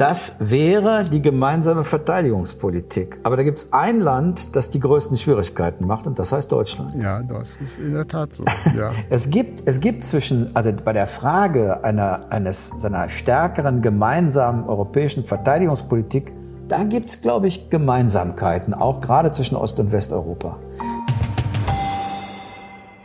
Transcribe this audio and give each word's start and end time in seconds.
Das 0.00 0.36
wäre 0.38 1.04
die 1.04 1.20
gemeinsame 1.20 1.84
Verteidigungspolitik. 1.84 3.18
Aber 3.22 3.36
da 3.36 3.42
gibt 3.42 3.58
es 3.58 3.72
ein 3.74 4.00
Land, 4.00 4.56
das 4.56 4.70
die 4.70 4.80
größten 4.80 5.14
Schwierigkeiten 5.18 5.86
macht, 5.86 6.06
und 6.06 6.18
das 6.18 6.32
heißt 6.32 6.50
Deutschland. 6.50 6.94
Ja, 6.94 7.22
das 7.22 7.58
ist 7.62 7.78
in 7.78 7.92
der 7.92 8.08
Tat 8.08 8.34
so. 8.34 8.42
Ja. 8.78 8.92
es, 9.10 9.28
gibt, 9.28 9.68
es 9.68 9.78
gibt 9.78 10.02
zwischen, 10.06 10.56
also 10.56 10.72
bei 10.72 10.94
der 10.94 11.06
Frage 11.06 11.84
einer, 11.84 12.32
eines, 12.32 12.68
seiner 12.68 13.10
stärkeren 13.10 13.82
gemeinsamen 13.82 14.66
europäischen 14.66 15.26
Verteidigungspolitik, 15.26 16.32
da 16.66 16.82
gibt 16.84 17.10
es, 17.10 17.20
glaube 17.20 17.48
ich, 17.48 17.68
Gemeinsamkeiten, 17.68 18.72
auch 18.72 19.02
gerade 19.02 19.32
zwischen 19.32 19.56
Ost- 19.56 19.80
und 19.80 19.92
Westeuropa. 19.92 20.56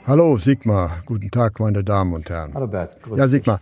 Hallo 0.08 0.38
Sigmar, 0.38 1.02
guten 1.08 1.32
Tag, 1.32 1.60
meine 1.60 1.84
Damen 1.84 2.14
und 2.14 2.30
Herren. 2.30 2.54
Hallo 2.54 2.68
Bert, 2.68 2.96
grüß 3.02 3.18
Ja, 3.18 3.28
Sigmar, 3.28 3.60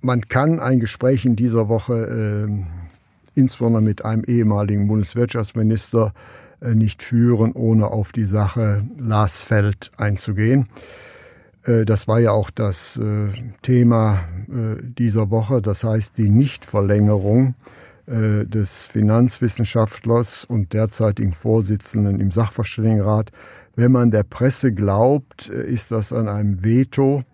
man 0.00 0.20
kann 0.28 0.60
ein 0.60 0.80
Gespräch 0.80 1.24
in 1.24 1.36
dieser 1.36 1.68
Woche 1.68 2.48
äh, 2.48 2.64
insbesondere 3.36 3.82
mit 3.82 4.04
einem 4.04 4.24
ehemaligen 4.24 4.88
Bundeswirtschaftsminister 4.88 6.12
äh, 6.60 6.74
nicht 6.74 7.02
führen, 7.02 7.52
ohne 7.52 7.88
auf 7.88 8.12
die 8.12 8.24
Sache 8.24 8.84
Lars 8.98 9.42
Feld 9.42 9.92
einzugehen. 9.98 10.68
Äh, 11.64 11.84
das 11.84 12.08
war 12.08 12.18
ja 12.18 12.32
auch 12.32 12.50
das 12.50 12.96
äh, 12.96 13.28
Thema 13.62 14.20
dieser 14.48 15.30
Woche, 15.30 15.60
das 15.60 15.82
heißt 15.82 16.18
die 16.18 16.30
Nichtverlängerung 16.30 17.56
des 18.06 18.86
Finanzwissenschaftlers 18.86 20.44
und 20.44 20.72
derzeitigen 20.72 21.32
Vorsitzenden 21.32 22.20
im 22.20 22.30
Sachverständigenrat 22.30 23.32
wenn 23.74 23.92
man 23.92 24.10
der 24.10 24.22
Presse 24.22 24.72
glaubt, 24.72 25.48
ist 25.48 25.90
das 25.90 26.12
an 26.12 26.28
einem 26.28 26.64
Veto 26.64 27.24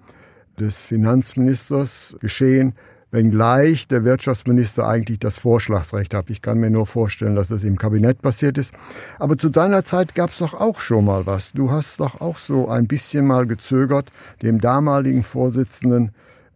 des 0.62 0.82
Finanzministers 0.82 2.16
geschehen, 2.20 2.74
wenngleich 3.10 3.88
der 3.88 4.04
Wirtschaftsminister 4.04 4.88
eigentlich 4.88 5.18
das 5.18 5.38
Vorschlagsrecht 5.38 6.14
hat. 6.14 6.30
Ich 6.30 6.40
kann 6.40 6.58
mir 6.58 6.70
nur 6.70 6.86
vorstellen, 6.86 7.36
dass 7.36 7.48
das 7.48 7.62
im 7.62 7.76
Kabinett 7.76 8.22
passiert 8.22 8.56
ist. 8.56 8.72
Aber 9.18 9.36
zu 9.36 9.50
deiner 9.50 9.84
Zeit 9.84 10.14
gab 10.14 10.30
es 10.30 10.38
doch 10.38 10.54
auch 10.54 10.80
schon 10.80 11.04
mal 11.04 11.26
was. 11.26 11.52
Du 11.52 11.70
hast 11.70 12.00
doch 12.00 12.20
auch 12.22 12.38
so 12.38 12.68
ein 12.68 12.86
bisschen 12.86 13.26
mal 13.26 13.46
gezögert, 13.46 14.10
dem 14.40 14.60
damaligen 14.60 15.22
Vorsitzenden 15.22 16.12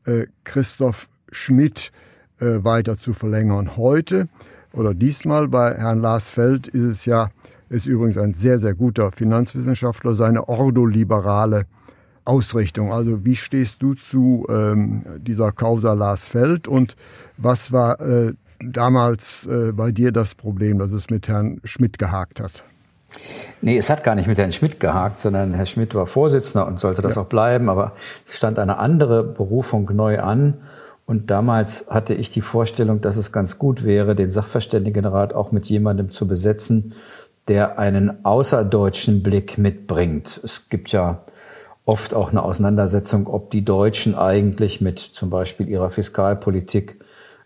äh, 0.06 0.26
Christoph 0.44 1.08
Schmidt 1.30 1.92
äh, 2.40 2.64
weiter 2.64 2.98
zu 2.98 3.12
verlängern. 3.12 3.76
Heute 3.76 4.28
oder 4.72 4.94
diesmal 4.94 5.48
bei 5.48 5.74
Herrn 5.74 6.00
Lars 6.00 6.30
Feld 6.30 6.68
ist 6.68 6.82
es 6.82 7.04
ja 7.04 7.28
ist 7.68 7.86
übrigens 7.86 8.16
ein 8.16 8.32
sehr, 8.32 8.58
sehr 8.58 8.74
guter 8.74 9.10
Finanzwissenschaftler, 9.10 10.14
seine 10.14 10.48
ordoliberale 10.48 11.64
Ausrichtung. 12.26 12.92
Also 12.92 13.24
wie 13.24 13.36
stehst 13.36 13.82
du 13.82 13.94
zu 13.94 14.46
ähm, 14.48 15.04
dieser 15.18 15.52
Causa 15.52 15.92
Lars 15.92 16.28
Feld 16.28 16.68
und 16.68 16.96
was 17.36 17.72
war 17.72 18.00
äh, 18.00 18.32
damals 18.60 19.46
äh, 19.46 19.72
bei 19.72 19.92
dir 19.92 20.12
das 20.12 20.34
Problem, 20.34 20.78
dass 20.78 20.92
es 20.92 21.10
mit 21.10 21.28
Herrn 21.28 21.60
Schmidt 21.64 21.98
gehakt 21.98 22.40
hat? 22.40 22.64
Nee, 23.62 23.78
es 23.78 23.88
hat 23.88 24.04
gar 24.04 24.14
nicht 24.14 24.26
mit 24.26 24.38
Herrn 24.38 24.52
Schmidt 24.52 24.80
gehakt, 24.80 25.18
sondern 25.18 25.54
Herr 25.54 25.66
Schmidt 25.66 25.94
war 25.94 26.06
Vorsitzender 26.06 26.66
und 26.66 26.78
sollte 26.80 27.02
das 27.02 27.14
ja. 27.14 27.22
auch 27.22 27.26
bleiben, 27.26 27.68
aber 27.68 27.92
es 28.26 28.36
stand 28.36 28.58
eine 28.58 28.78
andere 28.78 29.24
Berufung 29.24 29.90
neu 29.94 30.20
an. 30.20 30.54
Und 31.06 31.30
damals 31.30 31.86
hatte 31.88 32.14
ich 32.14 32.30
die 32.30 32.40
Vorstellung, 32.40 33.00
dass 33.00 33.16
es 33.16 33.30
ganz 33.30 33.58
gut 33.58 33.84
wäre, 33.84 34.16
den 34.16 34.30
Sachverständigenrat 34.30 35.34
auch 35.34 35.52
mit 35.52 35.66
jemandem 35.66 36.10
zu 36.10 36.26
besetzen, 36.26 36.94
der 37.48 37.78
einen 37.78 38.24
außerdeutschen 38.24 39.22
Blick 39.22 39.56
mitbringt. 39.56 40.40
Es 40.42 40.68
gibt 40.68 40.90
ja 40.90 41.22
oft 41.86 42.12
auch 42.12 42.32
eine 42.32 42.42
Auseinandersetzung, 42.42 43.28
ob 43.28 43.50
die 43.50 43.64
Deutschen 43.64 44.14
eigentlich 44.14 44.82
mit 44.82 44.98
zum 44.98 45.30
Beispiel 45.30 45.68
ihrer 45.68 45.88
Fiskalpolitik 45.88 46.98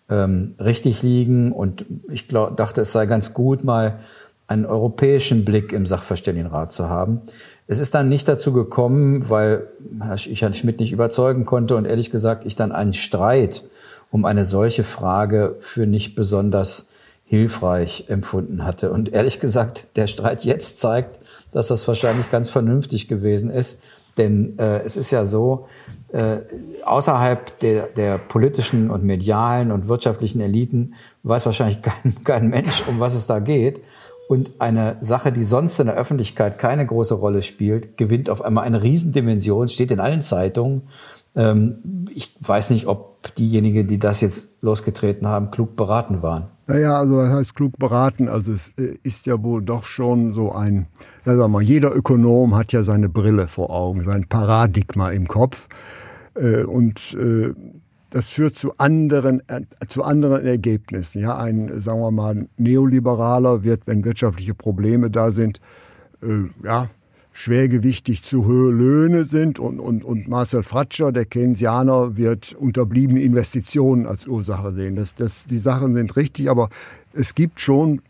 ähm, 0.08 0.54
richtig 0.58 1.02
liegen. 1.02 1.52
Und 1.52 1.84
ich 2.08 2.26
glaub, 2.26 2.56
dachte, 2.56 2.80
es 2.80 2.90
sei 2.90 3.06
ganz 3.06 3.34
gut, 3.34 3.62
mal 3.62 4.00
einen 4.48 4.66
europäischen 4.66 5.44
Blick 5.44 5.72
im 5.72 5.86
Sachverständigenrat 5.86 6.72
zu 6.72 6.88
haben. 6.88 7.20
Es 7.68 7.78
ist 7.78 7.94
dann 7.94 8.08
nicht 8.08 8.26
dazu 8.26 8.52
gekommen, 8.52 9.30
weil 9.30 9.68
ich 10.16 10.42
Herrn 10.42 10.54
Schmidt 10.54 10.80
nicht 10.80 10.90
überzeugen 10.90 11.44
konnte 11.44 11.76
und 11.76 11.84
ehrlich 11.84 12.10
gesagt 12.10 12.44
ich 12.44 12.56
dann 12.56 12.72
einen 12.72 12.94
Streit 12.94 13.64
um 14.10 14.24
eine 14.24 14.44
solche 14.44 14.82
Frage 14.82 15.54
für 15.60 15.86
nicht 15.86 16.16
besonders 16.16 16.89
hilfreich 17.30 18.06
empfunden 18.08 18.64
hatte. 18.64 18.90
Und 18.90 19.12
ehrlich 19.12 19.38
gesagt, 19.38 19.86
der 19.94 20.08
Streit 20.08 20.44
jetzt 20.44 20.80
zeigt, 20.80 21.20
dass 21.52 21.68
das 21.68 21.86
wahrscheinlich 21.86 22.28
ganz 22.28 22.48
vernünftig 22.48 23.06
gewesen 23.06 23.50
ist. 23.50 23.84
Denn 24.18 24.58
äh, 24.58 24.80
es 24.80 24.96
ist 24.96 25.12
ja 25.12 25.24
so, 25.24 25.68
äh, 26.12 26.38
außerhalb 26.84 27.56
der, 27.60 27.86
der 27.90 28.18
politischen 28.18 28.90
und 28.90 29.04
medialen 29.04 29.70
und 29.70 29.86
wirtschaftlichen 29.86 30.40
Eliten 30.40 30.94
weiß 31.22 31.46
wahrscheinlich 31.46 31.82
kein, 31.82 32.16
kein 32.24 32.48
Mensch, 32.48 32.82
um 32.88 32.98
was 32.98 33.14
es 33.14 33.28
da 33.28 33.38
geht. 33.38 33.80
Und 34.28 34.50
eine 34.58 34.96
Sache, 34.98 35.30
die 35.30 35.44
sonst 35.44 35.78
in 35.78 35.86
der 35.86 35.94
Öffentlichkeit 35.94 36.58
keine 36.58 36.84
große 36.84 37.14
Rolle 37.14 37.42
spielt, 37.42 37.96
gewinnt 37.96 38.28
auf 38.28 38.42
einmal 38.42 38.64
eine 38.64 38.82
Riesendimension, 38.82 39.68
steht 39.68 39.92
in 39.92 40.00
allen 40.00 40.22
Zeitungen. 40.22 40.82
Ähm, 41.36 42.06
ich 42.12 42.34
weiß 42.40 42.70
nicht, 42.70 42.88
ob 42.88 43.32
diejenigen, 43.36 43.86
die 43.86 44.00
das 44.00 44.20
jetzt 44.20 44.48
losgetreten 44.62 45.28
haben, 45.28 45.52
klug 45.52 45.76
beraten 45.76 46.22
waren. 46.22 46.48
Naja, 46.70 47.00
also 47.00 47.16
was 47.16 47.30
heißt 47.30 47.56
klug 47.56 47.78
beraten? 47.78 48.28
Also 48.28 48.52
es 48.52 48.68
äh, 48.78 48.96
ist 49.02 49.26
ja 49.26 49.42
wohl 49.42 49.60
doch 49.60 49.86
schon 49.86 50.32
so 50.32 50.52
ein, 50.52 50.86
ja, 51.24 51.34
sag 51.34 51.50
mal, 51.50 51.62
jeder 51.62 51.92
Ökonom 51.96 52.54
hat 52.54 52.72
ja 52.72 52.84
seine 52.84 53.08
Brille 53.08 53.48
vor 53.48 53.70
Augen, 53.70 54.02
sein 54.02 54.28
Paradigma 54.28 55.10
im 55.10 55.26
Kopf. 55.26 55.66
Äh, 56.36 56.62
und 56.62 57.14
äh, 57.14 57.52
das 58.10 58.30
führt 58.30 58.54
zu 58.56 58.76
anderen, 58.76 59.42
zu 59.88 60.04
anderen 60.04 60.46
Ergebnissen. 60.46 61.20
Ja, 61.20 61.38
ein, 61.38 61.80
sagen 61.80 62.00
wir 62.00 62.12
mal, 62.12 62.48
Neoliberaler 62.56 63.64
wird, 63.64 63.88
wenn 63.88 64.04
wirtschaftliche 64.04 64.54
Probleme 64.54 65.10
da 65.10 65.30
sind, 65.30 65.60
ja, 66.64 66.88
schwergewichtig 67.40 68.22
zu 68.22 68.44
hohe 68.44 68.70
Löhne 68.70 69.24
sind 69.24 69.58
und, 69.58 69.80
und, 69.80 70.04
und 70.04 70.28
Marcel 70.28 70.62
Fratscher, 70.62 71.10
der 71.10 71.24
Keynesianer, 71.24 72.18
wird 72.18 72.52
unterbliebene 72.52 73.22
Investitionen 73.22 74.06
als 74.06 74.26
Ursache 74.26 74.72
sehen. 74.72 74.94
Das, 74.94 75.14
das, 75.14 75.46
die 75.46 75.56
Sachen 75.56 75.94
sind 75.94 76.16
richtig, 76.16 76.50
aber 76.50 76.68
es 77.14 77.34
gibt 77.34 77.60
schon, 77.60 78.02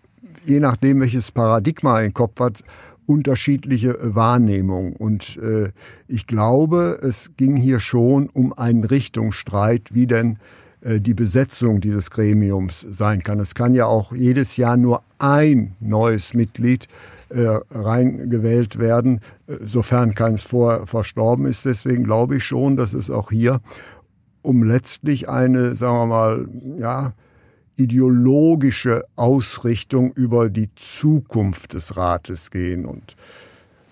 je 0.44 0.58
nachdem 0.58 1.00
welches 1.00 1.30
Paradigma 1.30 2.00
im 2.00 2.12
Kopf 2.12 2.40
hat, 2.40 2.64
unterschiedliche 3.06 3.96
Wahrnehmungen. 4.00 4.94
Und 4.94 5.36
äh, 5.36 5.70
ich 6.08 6.26
glaube, 6.26 6.98
es 7.00 7.30
ging 7.36 7.56
hier 7.56 7.78
schon 7.78 8.30
um 8.30 8.52
einen 8.52 8.82
Richtungsstreit, 8.82 9.94
wie 9.94 10.08
denn 10.08 10.38
die 10.82 11.14
Besetzung 11.14 11.80
dieses 11.80 12.10
Gremiums 12.10 12.80
sein 12.80 13.22
kann. 13.22 13.38
Es 13.38 13.54
kann 13.54 13.74
ja 13.74 13.86
auch 13.86 14.12
jedes 14.12 14.56
Jahr 14.56 14.76
nur 14.76 15.02
ein 15.18 15.76
neues 15.80 16.32
Mitglied 16.34 16.88
äh, 17.30 17.60
reingewählt 17.70 18.78
werden, 18.78 19.20
äh, 19.46 19.56
sofern 19.62 20.14
keins 20.14 20.42
vor 20.42 20.86
verstorben 20.86 21.46
ist. 21.46 21.64
Deswegen 21.64 22.04
glaube 22.04 22.36
ich 22.36 22.44
schon, 22.44 22.76
dass 22.76 22.94
es 22.94 23.10
auch 23.10 23.30
hier 23.30 23.60
um 24.42 24.62
letztlich 24.62 25.28
eine, 25.28 25.76
sagen 25.76 25.98
wir 25.98 26.06
mal, 26.06 26.48
ja, 26.78 27.12
ideologische 27.76 29.04
Ausrichtung 29.16 30.12
über 30.12 30.50
die 30.50 30.70
Zukunft 30.74 31.74
des 31.74 31.96
Rates 31.96 32.50
gehen 32.50 32.84
und 32.84 33.16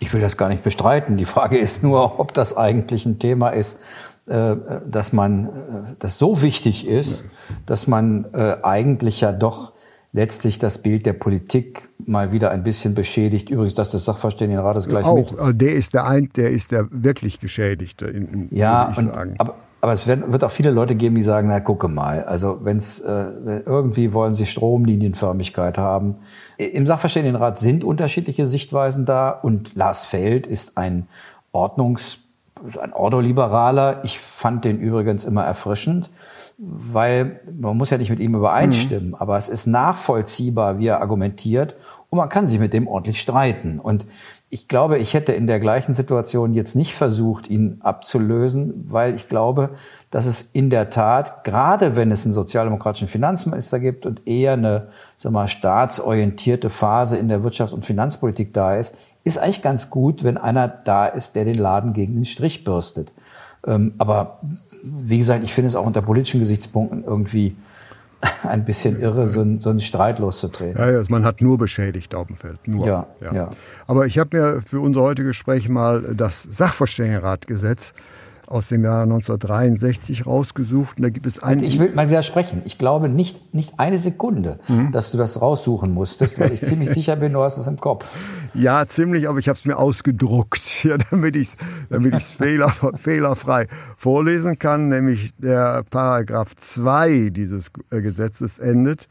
ich 0.01 0.13
will 0.13 0.21
das 0.21 0.37
gar 0.37 0.49
nicht 0.49 0.63
bestreiten. 0.63 1.17
Die 1.17 1.25
Frage 1.25 1.59
ist 1.59 1.83
nur, 1.83 2.21
ob 2.21 2.33
das 2.33 2.57
eigentlich 2.57 3.05
ein 3.05 3.19
Thema 3.19 3.49
ist, 3.49 3.79
äh, 3.79 3.79
dass 4.29 5.13
man, 5.13 5.47
äh, 5.47 5.51
das 5.99 6.19
so 6.19 6.43
wichtig 6.43 6.87
ist, 6.87 7.25
dass 7.67 7.87
man 7.87 8.27
äh, 8.33 8.57
eigentlich 8.63 9.21
ja 9.23 9.33
doch 9.33 9.73
letztlich 10.13 10.59
das 10.59 10.79
Bild 10.79 11.07
der 11.07 11.13
Politik 11.13 11.89
mal 12.05 12.33
wieder 12.33 12.51
ein 12.51 12.63
bisschen 12.63 12.95
beschädigt. 12.95 13.51
Übrigens, 13.51 13.75
dass 13.75 13.91
des 13.91 14.05
Sachverständigenrates 14.05 14.89
gleich 14.89 15.05
auch, 15.05 15.17
mit. 15.17 15.39
Auch, 15.39 15.53
der 15.53 15.73
ist 15.73 15.95
der 15.95 16.07
ein, 16.07 16.29
der 16.37 16.51
ist 16.51 16.73
der 16.73 16.89
wirklich 16.91 17.41
Geschädigte, 17.41 18.07
in, 18.07 18.29
in, 18.29 18.57
ja, 18.57 18.91
ich 18.93 18.99
und, 18.99 19.09
sagen. 19.09 19.35
Aber, 19.39 19.55
aber 19.81 19.93
es 19.93 20.07
wird, 20.07 20.33
wird, 20.33 20.45
auch 20.45 20.51
viele 20.51 20.71
Leute 20.71 20.95
geben, 20.95 21.15
die 21.15 21.23
sagen, 21.23 21.49
na 21.49 21.61
gucke 21.61 21.89
mal, 21.89 22.25
also 22.25 22.61
wenn's 22.63 23.01
äh, 23.01 23.61
irgendwie 23.65 24.13
wollen 24.13 24.35
sie 24.35 24.47
Stromlinienförmigkeit 24.47 25.79
haben. 25.79 26.17
Im 26.57 26.87
Sachverständigenrat 26.87 27.59
sind 27.59 27.85
unterschiedliche 27.85 28.47
Sichtweisen 28.47 29.05
da 29.05 29.31
und 29.31 29.77
Lars 29.77 30.05
Feld 30.05 30.47
ist 30.47 30.77
ein 30.79 31.07
Ordnungs 31.53 32.28
ein 32.81 32.93
Ordoliberaler. 32.93 34.05
Ich 34.05 34.19
fand 34.19 34.65
den 34.65 34.79
übrigens 34.79 35.25
immer 35.25 35.45
erfrischend, 35.45 36.11
weil 36.59 37.41
man 37.59 37.77
muss 37.77 37.91
ja 37.91 37.99
nicht 37.99 38.11
mit 38.11 38.21
ihm 38.21 38.35
übereinstimmen, 38.35 39.11
mhm. 39.11 39.15
aber 39.15 39.37
es 39.37 39.49
ist 39.49 39.67
nachvollziehbar, 39.67 40.79
wie 40.79 40.89
er 40.89 41.01
argumentiert 41.01 41.77
und 42.11 42.19
man 42.19 42.29
kann 42.29 42.47
sich 42.47 42.59
mit 42.59 42.73
dem 42.73 42.89
ordentlich 42.89 43.21
streiten. 43.21 43.79
Und 43.79 44.07
ich 44.51 44.67
glaube, 44.67 44.99
ich 44.99 45.13
hätte 45.13 45.33
in 45.33 45.47
der 45.47 45.61
gleichen 45.61 45.93
Situation 45.93 46.55
jetzt 46.55 46.75
nicht 46.75 46.95
versucht, 46.95 47.51
ihn 47.51 47.81
abzulösen, 47.81 48.87
weil 48.89 49.15
ich 49.15 49.29
glaube, 49.29 49.71
dass 50.11 50.25
es 50.25 50.41
in 50.41 50.71
der 50.71 50.89
Tat, 50.89 51.45
gerade 51.45 51.97
wenn 51.97 52.11
es 52.11 52.25
einen 52.25 52.33
sozialdemokratischen 52.33 53.09
Finanzminister 53.09 53.79
gibt 53.79 54.07
und 54.07 54.27
eher 54.27 54.55
eine 54.55 54.89
sag 55.19 55.33
mal, 55.33 55.49
staatsorientierte 55.49 56.71
Phase 56.71 57.19
in 57.19 57.29
der 57.29 57.41
Wirtschafts- 57.41 57.75
und 57.75 57.85
Finanzpolitik 57.85 58.55
da 58.55 58.77
ist, 58.77 58.97
ist 59.23 59.37
eigentlich 59.37 59.61
ganz 59.61 59.91
gut, 59.91 60.25
wenn 60.25 60.39
einer 60.39 60.67
da 60.67 61.07
ist, 61.07 61.37
der 61.37 61.45
den 61.45 61.59
Laden 61.59 61.93
gegen 61.93 62.15
den 62.15 62.25
Strich 62.25 62.65
bürstet. 62.65 63.13
Ähm, 63.67 63.93
aber 63.99 64.39
wie 64.83 65.19
gesagt, 65.19 65.45
ich 65.45 65.53
finde 65.53 65.69
es 65.69 65.77
auch 65.77 65.85
unter 65.85 66.01
politischen 66.01 66.41
Gesichtspunkten 66.41 67.05
irgendwie 67.05 67.55
ein 68.43 68.65
bisschen 68.65 69.01
irre, 69.01 69.29
so, 69.29 69.43
ein, 69.43 69.61
so 69.61 69.71
einen 69.71 69.81
Streit 69.81 70.19
loszutreten. 70.19 70.81
Ja, 70.81 70.91
ja, 70.91 71.03
man 71.09 71.25
hat 71.25 71.41
nur 71.41 71.59
beschädigt 71.59 72.15
auf 72.15 72.27
dem 72.27 72.37
Feld. 72.37 72.59
Nur. 72.67 72.87
Ja, 72.87 73.07
ja. 73.21 73.33
ja. 73.33 73.51
Aber 73.87 74.07
ich 74.07 74.19
habe 74.19 74.37
mir 74.37 74.63
für 74.63 74.81
unser 74.81 75.03
heutiges 75.03 75.31
Gespräch 75.31 75.69
mal 75.69 76.03
das 76.15 76.43
Sachverständigenratgesetz 76.43 77.95
aus 78.49 78.69
dem 78.69 78.83
Jahr 78.83 79.03
1963 79.03 80.27
rausgesucht. 80.27 80.97
Und 80.97 81.03
da 81.03 81.11
gibt 81.11 81.27
es 81.27 81.43
einen. 81.43 81.63
Ich 81.63 81.79
will 81.79 81.93
mal 81.95 82.09
widersprechen. 82.09 82.63
Ich 82.65 82.79
glaube 82.79 83.09
nicht, 83.09 83.55
nicht 83.55 83.79
eine 83.79 83.99
Sekunde, 83.99 84.59
mhm. 84.69 84.91
dass 84.91 85.11
du 85.11 85.19
das 85.19 85.43
raussuchen 85.43 85.93
musstest, 85.93 86.41
weil 86.41 86.53
ich 86.53 86.63
ziemlich 86.63 86.91
sicher 86.95 87.17
bin, 87.17 87.35
du 87.35 87.43
hast 87.43 87.59
es 87.59 87.67
im 87.67 87.77
Kopf. 87.77 88.07
Ja, 88.55 88.87
ziemlich, 88.87 89.29
aber 89.29 89.39
ich 89.39 89.49
habe 89.49 89.59
es 89.59 89.65
mir 89.67 89.77
ausgedruckt, 89.77 90.63
ja, 90.85 90.97
damit 90.97 91.37
ich 91.37 91.49
es 91.49 91.57
damit 91.91 92.15
ich's 92.15 92.31
fehler, 92.35 92.73
fehlerfrei 92.97 93.67
vorlesen 93.97 94.59
kann. 94.59 94.89
Nämlich 94.89 95.35
der 95.37 95.85
Paragraph 95.91 96.57
2 96.57 97.31
dieses 97.31 97.71
äh, 97.91 98.01
Gesetzes 98.01 98.59
endet. 98.59 99.09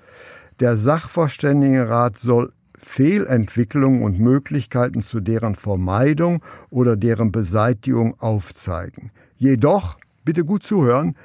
Der 0.60 0.76
Sachverständigenrat 0.76 2.18
soll 2.18 2.52
Fehlentwicklungen 2.80 4.02
und 4.02 4.20
Möglichkeiten 4.20 5.04
zu 5.04 5.20
deren 5.20 5.54
Vermeidung 5.54 6.42
oder 6.72 6.96
deren 6.96 7.32
Beseitigung 7.32 8.20
aufzeigen 8.20 9.12
jedoch, 9.38 9.98
bitte 10.26 10.44
gut 10.44 10.66
zuhören, 10.66 11.16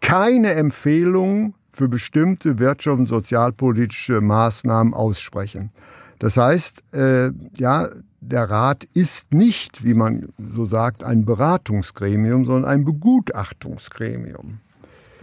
keine 0.00 0.52
Empfehlungen 0.52 1.54
für 1.72 1.88
bestimmte 1.88 2.54
wirtschafts- 2.54 2.98
und 2.98 3.08
sozialpolitische 3.08 4.20
Maßnahmen 4.20 4.94
aussprechen. 4.94 5.70
Das 6.18 6.36
heißt, 6.36 6.84
äh, 6.94 7.30
ja, 7.56 7.88
der 8.20 8.48
Rat 8.48 8.84
ist 8.94 9.32
nicht, 9.32 9.84
wie 9.84 9.94
man 9.94 10.28
so 10.38 10.64
sagt, 10.64 11.02
ein 11.02 11.24
Beratungsgremium, 11.24 12.44
sondern 12.44 12.70
ein 12.70 12.84
Begutachtungsgremium. 12.84 14.60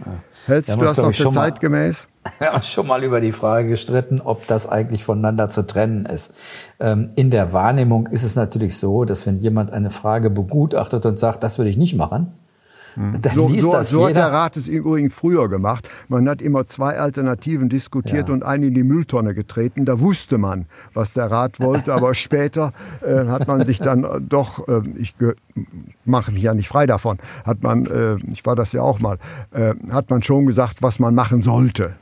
Ja. 0.04 0.12
Hältst 0.46 0.74
du 0.74 0.80
das 0.80 0.96
noch 0.96 1.12
für 1.12 1.30
zeitgemäß? 1.30 2.08
Haben 2.40 2.62
schon 2.62 2.86
mal 2.86 3.02
über 3.02 3.20
die 3.20 3.32
Frage 3.32 3.68
gestritten, 3.68 4.20
ob 4.20 4.46
das 4.46 4.68
eigentlich 4.68 5.04
voneinander 5.04 5.50
zu 5.50 5.66
trennen 5.66 6.04
ist. 6.04 6.34
Ähm, 6.78 7.10
in 7.16 7.30
der 7.30 7.52
Wahrnehmung 7.52 8.06
ist 8.08 8.22
es 8.22 8.36
natürlich 8.36 8.76
so, 8.76 9.04
dass 9.04 9.26
wenn 9.26 9.36
jemand 9.36 9.72
eine 9.72 9.90
Frage 9.90 10.30
begutachtet 10.30 11.06
und 11.06 11.18
sagt, 11.18 11.42
das 11.42 11.58
würde 11.58 11.70
ich 11.70 11.76
nicht 11.76 11.94
machen. 11.94 12.32
Dann 12.96 13.34
so, 13.34 13.48
so, 13.58 13.82
so 13.82 14.06
hat 14.06 14.16
der 14.16 14.32
Rat 14.32 14.56
es 14.56 14.68
übrigens 14.68 15.14
früher 15.14 15.48
gemacht. 15.48 15.88
Man 16.08 16.28
hat 16.28 16.42
immer 16.42 16.66
zwei 16.66 16.98
Alternativen 16.98 17.68
diskutiert 17.68 18.28
ja. 18.28 18.34
und 18.34 18.42
eine 18.42 18.66
in 18.66 18.74
die 18.74 18.82
Mülltonne 18.82 19.34
getreten. 19.34 19.84
Da 19.84 20.00
wusste 20.00 20.38
man, 20.38 20.66
was 20.94 21.12
der 21.12 21.30
Rat 21.30 21.60
wollte, 21.60 21.94
aber 21.94 22.14
später 22.20 22.72
äh, 23.02 23.26
hat 23.26 23.46
man 23.46 23.64
sich 23.64 23.80
dann 23.80 24.04
äh, 24.04 24.20
doch, 24.20 24.66
äh, 24.68 24.82
ich 24.96 25.14
mache 26.04 26.32
mich 26.32 26.42
ja 26.42 26.54
nicht 26.54 26.68
frei 26.68 26.86
davon, 26.86 27.18
hat 27.44 27.62
man, 27.62 27.86
äh, 27.86 28.16
ich 28.32 28.44
war 28.46 28.56
das 28.56 28.72
ja 28.72 28.82
auch 28.82 29.00
mal, 29.00 29.18
äh, 29.52 29.74
hat 29.90 30.10
man 30.10 30.22
schon 30.22 30.46
gesagt, 30.46 30.82
was 30.82 30.98
man 30.98 31.14
machen 31.14 31.42
sollte. 31.42 31.94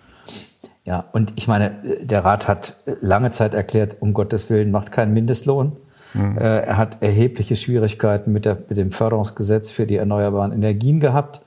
Ja, 0.84 1.04
und 1.12 1.34
ich 1.36 1.48
meine, 1.48 1.74
der 2.00 2.24
Rat 2.24 2.48
hat 2.48 2.76
lange 3.02 3.30
Zeit 3.30 3.52
erklärt, 3.52 3.98
um 4.00 4.14
Gottes 4.14 4.48
Willen 4.48 4.70
macht 4.70 4.90
keinen 4.90 5.12
Mindestlohn. 5.12 5.76
Mhm. 6.14 6.38
Er 6.38 6.76
hat 6.76 7.02
erhebliche 7.02 7.56
Schwierigkeiten 7.56 8.32
mit, 8.32 8.44
der, 8.44 8.56
mit 8.68 8.78
dem 8.78 8.90
Förderungsgesetz 8.90 9.70
für 9.70 9.86
die 9.86 9.96
erneuerbaren 9.96 10.52
Energien 10.52 11.00
gehabt. 11.00 11.42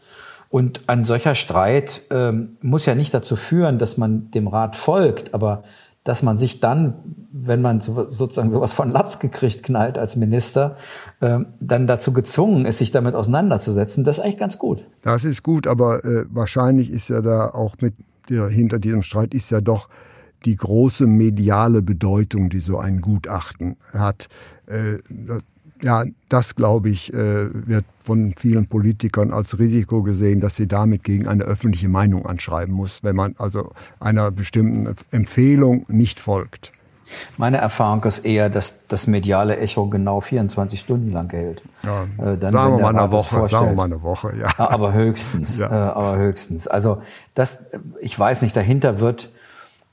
Und 0.49 0.81
ein 0.87 1.05
solcher 1.05 1.33
Streit 1.33 2.01
ähm, 2.11 2.57
muss 2.61 2.85
ja 2.85 2.93
nicht 2.93 3.13
dazu 3.13 3.35
führen, 3.35 3.79
dass 3.79 3.97
man 3.97 4.31
dem 4.31 4.47
Rat 4.47 4.75
folgt, 4.75 5.33
aber 5.33 5.63
dass 6.03 6.23
man 6.23 6.37
sich 6.37 6.59
dann, 6.59 6.95
wenn 7.31 7.61
man 7.61 7.79
so, 7.79 8.03
sozusagen 8.09 8.49
sowas 8.49 8.71
von 8.71 8.89
Latz 8.89 9.19
gekriegt 9.19 9.63
knallt 9.63 9.97
als 9.97 10.15
Minister, 10.15 10.75
äh, 11.19 11.39
dann 11.59 11.87
dazu 11.87 12.11
gezwungen 12.11 12.65
ist, 12.65 12.79
sich 12.79 12.91
damit 12.91 13.13
auseinanderzusetzen, 13.15 14.03
das 14.03 14.17
ist 14.17 14.23
eigentlich 14.23 14.39
ganz 14.39 14.57
gut. 14.57 14.85
Das 15.03 15.23
ist 15.23 15.43
gut, 15.43 15.67
aber 15.67 16.03
äh, 16.03 16.25
wahrscheinlich 16.29 16.89
ist 16.89 17.09
ja 17.09 17.21
da 17.21 17.49
auch 17.49 17.75
mit 17.79 17.93
der, 18.29 18.47
hinter 18.49 18.79
diesem 18.79 19.03
Streit 19.03 19.33
ist 19.33 19.51
ja 19.51 19.61
doch 19.61 19.89
die 20.45 20.55
große 20.55 21.07
mediale 21.07 21.81
Bedeutung, 21.81 22.49
die 22.49 22.59
so 22.59 22.77
ein 22.77 23.01
Gutachten 23.01 23.77
hat. 23.93 24.27
Äh, 24.67 24.99
ja, 25.83 26.05
das 26.29 26.55
glaube 26.55 26.89
ich, 26.89 27.13
äh, 27.13 27.67
wird 27.67 27.85
von 28.03 28.33
vielen 28.37 28.67
Politikern 28.67 29.31
als 29.31 29.57
Risiko 29.57 30.03
gesehen, 30.03 30.39
dass 30.39 30.55
sie 30.55 30.67
damit 30.67 31.03
gegen 31.03 31.27
eine 31.27 31.43
öffentliche 31.43 31.89
Meinung 31.89 32.25
anschreiben 32.25 32.73
muss, 32.73 33.03
wenn 33.03 33.15
man 33.15 33.35
also 33.37 33.71
einer 33.99 34.31
bestimmten 34.31 34.95
Empfehlung 35.11 35.85
nicht 35.87 36.19
folgt. 36.19 36.71
Meine 37.37 37.57
Erfahrung 37.57 38.03
ist 38.05 38.25
eher, 38.25 38.49
dass 38.49 38.87
das 38.87 39.05
mediale 39.07 39.57
Echo 39.57 39.87
genau 39.87 40.21
24 40.21 40.79
Stunden 40.79 41.11
lang 41.11 41.29
hält. 41.31 41.63
Ja, 41.83 42.03
äh, 42.03 42.37
dann, 42.37 42.53
sagen, 42.53 42.77
wir 42.77 42.83
mal 42.83 42.97
eine 42.97 43.11
Woche, 43.11 43.49
sagen 43.49 43.67
wir 43.67 43.75
mal 43.75 43.83
eine 43.85 44.01
Woche, 44.01 44.33
ja. 44.37 44.47
Aber 44.57 44.93
höchstens, 44.93 45.59
ja. 45.59 45.67
äh, 45.67 45.91
aber 45.91 46.17
höchstens. 46.17 46.67
Also 46.67 47.01
das, 47.33 47.65
ich 47.99 48.17
weiß 48.17 48.41
nicht, 48.43 48.55
dahinter 48.55 48.99
wird 48.99 49.29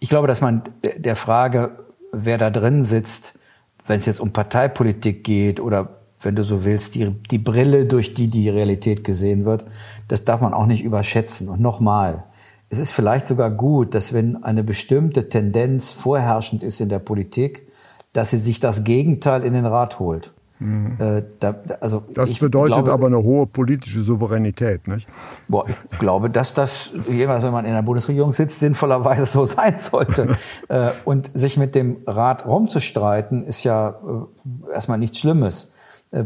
ich 0.00 0.09
glaube, 0.09 0.29
dass 0.29 0.41
man 0.41 0.62
der 0.83 1.17
Frage, 1.17 1.79
wer 2.12 2.39
da 2.39 2.50
drin 2.50 2.85
sitzt, 2.85 3.39
wenn 3.87 4.00
es 4.00 4.06
jetzt 4.06 4.21
um 4.21 4.33
Parteipolitik 4.33 5.25
geht 5.25 5.61
oder 5.61 5.99
wenn 6.21 6.35
du 6.35 6.45
so 6.45 6.65
willst, 6.65 6.95
die, 6.95 7.11
die 7.31 7.39
Brille, 7.39 7.87
durch 7.87 8.15
die 8.15 8.29
die 8.29 8.49
Realität 8.49 9.05
gesehen 9.05 9.45
wird, 9.45 9.65
das 10.09 10.25
darf 10.25 10.41
man 10.41 10.53
auch 10.53 10.67
nicht 10.67 10.83
überschätzen. 10.83 11.49
Und 11.49 11.61
nochmal, 11.61 12.25
es 12.71 12.79
ist 12.79 12.91
vielleicht 12.91 13.27
sogar 13.27 13.50
gut, 13.50 13.95
dass 13.95 14.12
wenn 14.12 14.43
eine 14.43 14.65
bestimmte 14.65 15.29
Tendenz 15.29 15.93
vorherrschend 15.93 16.62
ist 16.62 16.81
in 16.81 16.89
der 16.89 16.99
Politik, 16.99 17.69
dass 18.12 18.31
sie 18.31 18.37
sich 18.37 18.61
das 18.61 18.85
Gegenteil 18.85 19.45
in 19.45 19.55
den 19.55 19.67
Rat 19.67 19.99
holt. 20.00 20.33
Mhm. 20.60 20.96
Äh, 20.99 21.22
da, 21.38 21.55
also 21.81 22.02
das 22.14 22.34
bedeutet 22.34 22.75
glaube, 22.75 22.93
aber 22.93 23.06
eine 23.06 23.22
hohe 23.22 23.46
politische 23.46 24.02
Souveränität, 24.02 24.88
nicht? 24.88 25.08
Boah, 25.49 25.66
ich 25.69 25.99
glaube, 25.99 26.31
dass 26.31 26.55
das 26.55 26.90
jeweils, 27.08 27.43
wenn 27.43 27.52
man 27.52 27.64
in 27.64 27.75
der 27.75 27.82
Bundesregierung 27.82 28.32
sitzt, 28.32 28.60
sinnvollerweise 28.60 29.25
so 29.25 29.44
sein 29.44 29.78
sollte. 29.78 30.37
äh, 30.69 30.90
und 31.05 31.31
sich 31.32 31.56
mit 31.56 31.75
dem 31.75 31.99
Rat 32.06 32.46
rumzustreiten, 32.46 33.44
ist 33.44 33.64
ja 33.64 33.90
äh, 33.90 34.72
erstmal 34.72 34.99
nichts 34.99 35.19
Schlimmes. 35.19 35.72
Äh, 36.10 36.25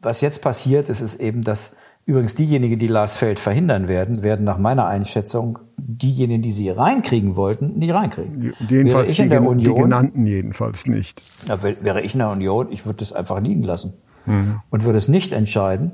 was 0.00 0.20
jetzt 0.20 0.42
passiert 0.42 0.88
ist, 0.88 1.00
ist 1.00 1.20
eben, 1.20 1.42
dass 1.42 1.76
Übrigens, 2.04 2.34
diejenigen, 2.34 2.78
die 2.78 2.88
Lars 2.88 3.16
Feld 3.16 3.38
verhindern 3.38 3.86
werden, 3.86 4.22
werden 4.22 4.44
nach 4.44 4.58
meiner 4.58 4.86
Einschätzung 4.86 5.60
diejenigen, 5.76 6.42
die 6.42 6.50
sie 6.50 6.68
reinkriegen 6.70 7.36
wollten, 7.36 7.78
nicht 7.78 7.94
reinkriegen. 7.94 8.52
Jedenfalls 8.68 9.06
wäre 9.06 9.06
ich 9.06 9.20
in 9.20 9.30
der 9.30 9.42
Union, 9.42 9.76
die 9.76 9.82
genannten 9.82 10.26
jedenfalls 10.26 10.86
nicht. 10.86 11.22
Wäre 11.48 12.00
ich 12.00 12.14
in 12.14 12.18
der 12.18 12.30
Union, 12.30 12.68
ich 12.70 12.86
würde 12.86 12.98
das 12.98 13.12
einfach 13.12 13.40
liegen 13.40 13.62
lassen 13.62 13.92
mhm. 14.26 14.60
und 14.70 14.84
würde 14.84 14.98
es 14.98 15.06
nicht 15.06 15.32
entscheiden. 15.32 15.92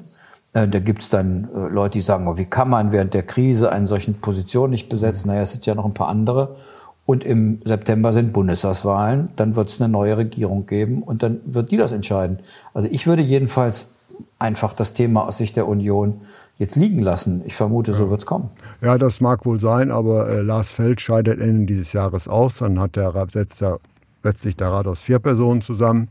Äh, 0.55 0.67
da 0.67 0.79
gibt's 0.79 1.11
dann 1.11 1.49
äh, 1.55 1.69
Leute, 1.69 1.99
die 1.99 2.00
sagen, 2.00 2.27
oh, 2.27 2.38
wie 2.38 2.47
kann 2.47 2.71
man 2.71 2.91
während 2.91 3.12
der 3.12 3.23
Krise 3.23 3.71
einen 3.71 3.87
solchen 3.87 4.21
Position 4.21 4.71
nicht 4.71 4.88
besetzen? 4.88 5.29
Naja, 5.29 5.43
es 5.43 5.53
sind 5.53 5.67
ja 5.67 5.75
noch 5.75 5.85
ein 5.85 5.95
paar 5.95 6.09
andere. 6.09 6.57
Und 7.05 7.25
im 7.25 7.61
September 7.65 8.12
sind 8.12 8.33
Bundestagswahlen, 8.35 9.31
dann 9.37 9.57
wird 9.57 9.71
es 9.71 9.81
eine 9.81 9.91
neue 9.91 10.19
Regierung 10.19 10.67
geben 10.67 11.03
und 11.03 11.23
dann 11.23 11.41
wird 11.45 11.71
die 11.71 11.79
das 11.79 11.93
entscheiden. 11.93 12.41
Also 12.75 12.88
ich 12.91 13.07
würde 13.07 13.23
jedenfalls 13.23 13.95
einfach 14.38 14.72
das 14.72 14.94
Thema 14.94 15.26
aus 15.26 15.38
Sicht 15.38 15.56
der 15.56 15.68
Union 15.68 16.20
jetzt 16.58 16.76
liegen 16.76 17.00
lassen. 17.00 17.42
Ich 17.46 17.54
vermute, 17.54 17.92
so 17.92 18.10
wird 18.10 18.20
es 18.20 18.26
kommen. 18.26 18.50
Ja, 18.80 18.98
das 18.98 19.20
mag 19.20 19.46
wohl 19.46 19.60
sein, 19.60 19.90
aber 19.90 20.28
äh, 20.28 20.40
Lars 20.40 20.72
Feld 20.72 21.00
scheidet 21.00 21.40
Ende 21.40 21.66
dieses 21.66 21.92
Jahres 21.92 22.28
aus. 22.28 22.54
Dann 22.54 22.80
hat 22.80 22.96
der, 22.96 23.12
setzt, 23.28 23.60
der, 23.60 23.78
setzt 24.22 24.42
sich 24.42 24.56
der 24.56 24.68
Rat 24.68 24.87
aus 24.87 25.02
vier 25.02 25.20
Personen 25.20 25.62
zusammen. 25.62 26.08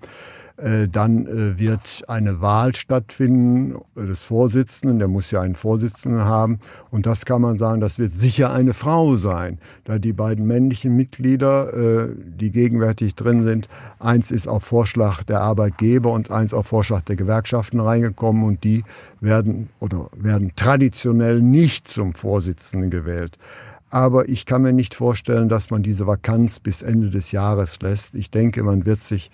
Äh, 0.58 0.88
dann 0.88 1.28
äh, 1.28 1.60
wird 1.60 2.04
eine 2.08 2.42
Wahl 2.42 2.76
stattfinden 2.76 3.76
des 3.96 4.24
Vorsitzenden, 4.24 4.98
der 4.98 5.08
muss 5.08 5.30
ja 5.30 5.42
einen 5.42 5.54
Vorsitzenden 5.54 6.26
haben. 6.26 6.58
Und 6.90 7.06
das 7.06 7.26
kann 7.26 7.42
man 7.42 7.58
sagen, 7.58 7.80
das 7.80 8.00
wird 8.00 8.14
sicher 8.14 8.52
eine 8.52 8.74
Frau 8.74 9.16
sein, 9.18 9.60
da 9.84 10.00
die 10.00 10.14
beiden 10.14 10.48
männlichen 10.48 10.96
Mitglieder, 10.96 11.74
äh, 11.74 12.10
die 12.18 12.50
gegenwärtig 12.50 13.14
drin 13.14 13.44
sind, 13.44 13.70
eins 14.00 14.32
ist 14.32 14.48
auf 14.48 14.64
Vorschlag 14.64 15.22
der 15.24 15.42
Arbeitgeber 15.42 16.12
und 16.12 16.32
eins 16.32 16.56
auf 16.56 16.66
Vorschlag 16.66 17.02
der 17.02 17.18
Gewerkschaften 17.18 17.80
reingekommen 17.80 18.44
und 18.44 18.64
die 18.64 18.84
werden 19.22 19.70
oder 19.80 20.10
werden 20.16 20.54
traditionell 20.56 21.40
nicht 21.40 21.88
zum 21.88 22.16
Vorsitzenden 22.16 22.90
gewählt. 22.90 23.38
Aber 23.92 24.28
ich 24.28 24.48
kann 24.48 24.64
mir 24.64 24.74
nicht 24.74 24.96
vorstellen, 24.96 25.50
dass 25.50 25.70
man 25.70 25.84
diese 25.84 26.08
Vakanz 26.08 26.60
bis 26.60 26.82
Ende 26.82 27.12
des 27.12 27.32
Jahres 27.32 27.80
lässt. 27.82 28.16
Ich 28.16 28.32
denke, 28.32 28.64
man 28.64 28.88
wird 28.88 29.04
sich 29.04 29.30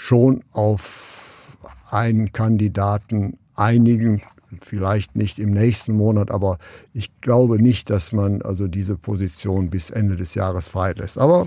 schon 0.00 0.42
auf 0.52 1.56
einen 1.90 2.32
Kandidaten 2.32 3.36
einigen, 3.54 4.22
Vielleicht 4.60 5.14
nicht 5.14 5.38
im 5.38 5.52
nächsten 5.52 5.96
Monat, 5.96 6.32
aber 6.32 6.58
ich 6.92 7.20
glaube 7.20 7.62
nicht, 7.62 7.88
dass 7.88 8.10
man 8.10 8.42
also 8.42 8.66
diese 8.66 8.96
Position 8.96 9.70
bis 9.70 9.90
Ende 9.90 10.16
des 10.16 10.34
Jahres 10.34 10.68
freilässt. 10.68 11.18
Aber 11.18 11.46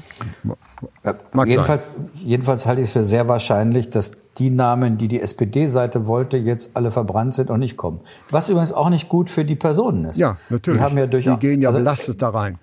mag 1.33 1.47
jedenfalls, 1.47 1.83
sein. 1.83 2.09
jedenfalls 2.15 2.65
halte 2.65 2.79
ich 2.79 2.87
es 2.87 2.93
für 2.93 3.03
sehr 3.03 3.27
wahrscheinlich, 3.27 3.89
dass 3.89 4.13
die 4.37 4.49
Namen, 4.49 4.97
die 4.97 5.09
die 5.09 5.19
SPD-Seite 5.19 6.07
wollte, 6.07 6.37
jetzt 6.37 6.77
alle 6.77 6.91
verbrannt 6.91 7.33
sind 7.33 7.49
und 7.49 7.59
nicht 7.59 7.75
kommen. 7.75 7.99
Was 8.29 8.47
übrigens 8.47 8.71
auch 8.71 8.89
nicht 8.89 9.09
gut 9.09 9.29
für 9.29 9.43
die 9.43 9.57
Personen 9.57 10.05
ist. 10.05 10.17
Ja, 10.17 10.37
natürlich. 10.49 10.79
Die, 10.79 10.85
haben 10.85 10.97
ja 10.97 11.05
durchaus, 11.05 11.39
die 11.39 11.47
gehen 11.47 11.61
ja 11.61 11.69
also, 11.69 11.79
belastet 11.79 12.21
da 12.21 12.29
rein. 12.29 12.57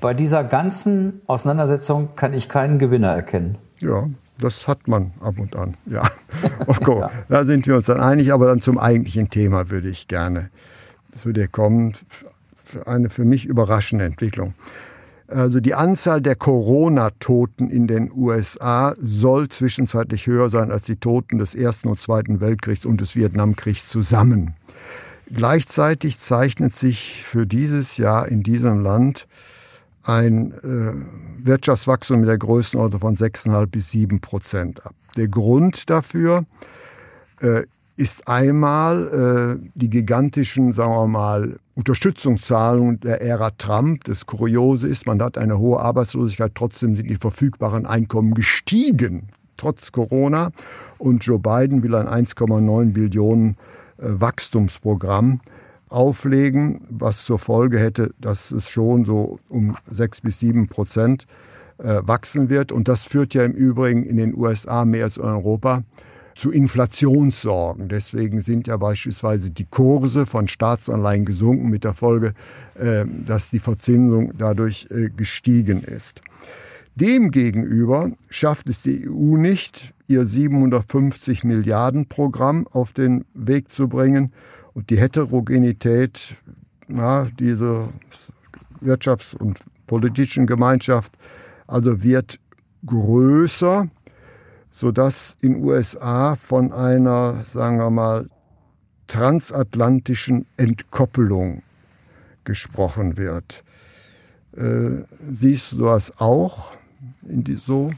Bei 0.00 0.14
dieser 0.14 0.44
ganzen 0.44 1.20
Auseinandersetzung 1.26 2.10
kann 2.14 2.32
ich 2.32 2.48
keinen 2.48 2.78
Gewinner 2.78 3.08
erkennen. 3.08 3.58
Ja, 3.80 4.08
das 4.40 4.66
hat 4.68 4.88
man 4.88 5.12
ab 5.20 5.38
und 5.38 5.56
an. 5.56 5.74
Ja, 5.86 6.08
okay. 6.66 7.00
ja. 7.00 7.10
da 7.28 7.44
sind 7.44 7.66
wir 7.66 7.76
uns 7.76 7.86
dann 7.86 8.00
einig. 8.00 8.32
Aber 8.32 8.46
dann 8.46 8.60
zum 8.60 8.78
eigentlichen 8.78 9.30
Thema 9.30 9.70
würde 9.70 9.88
ich 9.88 10.08
gerne 10.08 10.50
zu 11.10 11.32
dir 11.32 11.48
kommen. 11.48 11.94
Eine 12.86 13.10
für 13.10 13.24
mich 13.24 13.46
überraschende 13.46 14.04
Entwicklung. 14.04 14.54
Also 15.30 15.60
die 15.60 15.74
Anzahl 15.74 16.20
der 16.20 16.34
Corona-Toten 16.34 17.70
in 17.70 17.86
den 17.86 18.10
USA 18.12 18.96
soll 18.98 19.48
zwischenzeitlich 19.48 20.26
höher 20.26 20.50
sein 20.50 20.72
als 20.72 20.82
die 20.82 20.96
Toten 20.96 21.38
des 21.38 21.54
Ersten 21.54 21.88
und 21.88 22.00
Zweiten 22.00 22.40
Weltkriegs 22.40 22.84
und 22.84 23.00
des 23.00 23.14
Vietnamkriegs 23.14 23.88
zusammen. 23.88 24.54
Gleichzeitig 25.32 26.18
zeichnet 26.18 26.74
sich 26.74 27.22
für 27.22 27.46
dieses 27.46 27.96
Jahr 27.96 28.26
in 28.26 28.42
diesem 28.42 28.80
Land 28.80 29.28
ein 30.02 30.52
äh, 30.52 31.44
Wirtschaftswachstum 31.44 32.20
mit 32.20 32.28
der 32.28 32.38
Größenordnung 32.38 33.00
von 33.00 33.16
6,5 33.16 33.66
bis 33.66 33.90
7 33.90 34.20
Prozent 34.20 34.84
ab. 34.86 34.94
Der 35.16 35.28
Grund 35.28 35.90
dafür 35.90 36.44
äh, 37.40 37.64
ist 37.96 38.28
einmal 38.28 39.58
äh, 39.58 39.70
die 39.74 39.90
gigantischen, 39.90 40.72
sagen 40.72 40.92
wir 40.92 41.06
mal, 41.06 41.58
Unterstützungszahlungen 41.74 43.00
der 43.00 43.20
Ära 43.20 43.50
Trump. 43.50 44.04
Das 44.04 44.26
Kuriose 44.26 44.88
ist, 44.88 45.06
man 45.06 45.22
hat 45.22 45.36
eine 45.36 45.58
hohe 45.58 45.80
Arbeitslosigkeit, 45.80 46.52
trotzdem 46.54 46.96
sind 46.96 47.10
die 47.10 47.16
verfügbaren 47.16 47.86
Einkommen 47.86 48.34
gestiegen, 48.34 49.28
trotz 49.56 49.92
Corona. 49.92 50.50
Und 50.98 51.24
Joe 51.24 51.38
Biden 51.38 51.82
will 51.82 51.94
ein 51.94 52.06
1,9 52.06 52.92
Billionen 52.92 53.56
äh, 53.98 54.04
Wachstumsprogramm 54.08 55.40
auflegen, 55.90 56.80
was 56.88 57.24
zur 57.24 57.38
Folge 57.38 57.78
hätte, 57.78 58.14
dass 58.20 58.50
es 58.52 58.70
schon 58.70 59.04
so 59.04 59.38
um 59.48 59.76
sechs 59.90 60.20
bis 60.20 60.38
sieben 60.38 60.66
Prozent 60.66 61.26
äh, 61.78 62.00
wachsen 62.02 62.48
wird. 62.48 62.72
Und 62.72 62.88
das 62.88 63.04
führt 63.04 63.34
ja 63.34 63.44
im 63.44 63.52
Übrigen 63.52 64.04
in 64.04 64.16
den 64.16 64.36
USA 64.36 64.84
mehr 64.84 65.04
als 65.04 65.16
in 65.16 65.24
Europa 65.24 65.82
zu 66.34 66.52
Inflationssorgen. 66.52 67.88
Deswegen 67.88 68.40
sind 68.40 68.66
ja 68.66 68.76
beispielsweise 68.76 69.50
die 69.50 69.66
Kurse 69.66 70.26
von 70.26 70.48
Staatsanleihen 70.48 71.24
gesunken 71.24 71.68
mit 71.68 71.84
der 71.84 71.94
Folge, 71.94 72.34
äh, 72.78 73.04
dass 73.26 73.50
die 73.50 73.58
Verzinsung 73.58 74.32
dadurch 74.38 74.88
äh, 74.90 75.10
gestiegen 75.10 75.82
ist. 75.82 76.22
Demgegenüber 76.94 78.10
schafft 78.28 78.68
es 78.68 78.82
die 78.82 79.08
EU 79.08 79.36
nicht, 79.36 79.94
ihr 80.06 80.26
750 80.26 81.44
Milliarden 81.44 82.06
Programm 82.06 82.66
auf 82.68 82.92
den 82.92 83.24
Weg 83.34 83.70
zu 83.70 83.88
bringen 83.88 84.32
und 84.74 84.90
die 84.90 84.98
Heterogenität 84.98 86.36
na, 86.88 87.28
dieser 87.38 87.88
Wirtschafts- 88.82 89.36
und 89.36 89.60
politischen 89.86 90.46
Gemeinschaft 90.46 91.12
also 91.66 92.02
wird 92.02 92.40
größer, 92.84 93.88
sodass 94.70 95.36
in 95.40 95.62
USA 95.62 96.36
von 96.36 96.72
einer, 96.72 97.44
sagen 97.44 97.78
wir 97.78 97.90
mal, 97.90 98.28
transatlantischen 99.06 100.46
Entkoppelung 100.56 101.62
gesprochen 102.44 103.16
wird. 103.16 103.64
Äh, 104.56 105.04
siehst 105.32 105.72
du 105.72 105.84
das 105.84 106.18
auch 106.20 106.72
in 107.22 107.44
die, 107.44 107.54
so? 107.54 107.92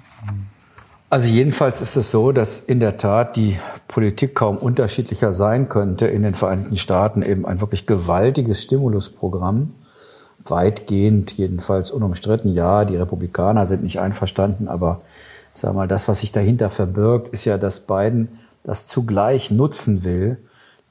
Also 1.13 1.29
jedenfalls 1.29 1.83
ist 1.83 1.97
es 1.97 2.11
so, 2.11 2.33
dass 2.33 2.59
in 2.59 2.81
der 2.81 2.97
Tat 2.97 3.37
die 3.37 3.59
Politik 3.87 4.35
kaum 4.35 4.57
unterschiedlicher 4.57 5.31
sein 5.31 5.69
könnte. 5.69 6.07
In 6.07 6.23
den 6.23 6.33
Vereinigten 6.33 6.79
Staaten 6.79 7.21
eben 7.21 7.45
ein 7.45 7.61
wirklich 7.61 7.87
gewaltiges 7.87 8.63
Stimulusprogramm, 8.63 9.75
weitgehend 10.47 11.33
jedenfalls 11.33 11.91
unumstritten. 11.91 12.55
Ja, 12.55 12.87
die 12.87 12.97
Republikaner 12.97 13.67
sind 13.67 13.83
nicht 13.83 14.01
einverstanden, 14.01 14.69
aber 14.69 15.03
sag 15.53 15.75
mal, 15.75 15.87
das, 15.87 16.09
was 16.09 16.21
sich 16.21 16.33
dahinter 16.33 16.71
verbirgt, 16.71 17.29
ist 17.29 17.45
ja, 17.45 17.59
dass 17.59 17.81
Biden 17.81 18.29
das 18.65 18.87
zugleich 18.87 19.51
nutzen 19.51 20.05
will, 20.05 20.39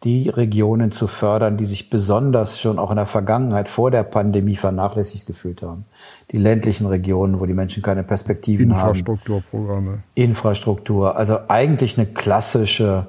die 0.04 0.30
Regionen 0.30 0.92
zu 0.92 1.06
fördern, 1.06 1.58
die 1.58 1.66
sich 1.66 1.92
besonders 1.92 2.60
schon 2.60 2.80
auch 2.80 2.90
in 2.90 2.96
der 2.96 3.06
Vergangenheit 3.06 3.70
vor 3.70 3.92
der 3.92 4.04
Pandemie 4.04 4.56
vernachlässigt 4.56 5.28
gefühlt 5.28 5.62
haben. 5.62 5.86
Die 6.32 6.38
ländlichen 6.38 6.88
Regionen, 6.88 7.40
wo 7.40 7.46
die 7.46 7.54
Menschen 7.54 7.84
keine 7.84 8.04
Perspektiven 8.04 8.72
Infrastrukturprogramme. 8.72 9.92
haben. 9.92 10.04
Infrastrukturprogramme. 10.16 11.12
Infrastruktur. 11.12 11.16
Also 11.16 11.40
eigentlich 11.50 12.00
eine 12.00 12.08
klassische, 12.08 13.08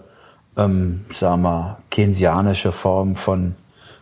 ähm, 0.58 1.06
sagen 1.14 1.42
wir, 1.42 1.78
keynesianische 1.90 2.72
Form 2.72 3.14
von, 3.14 3.54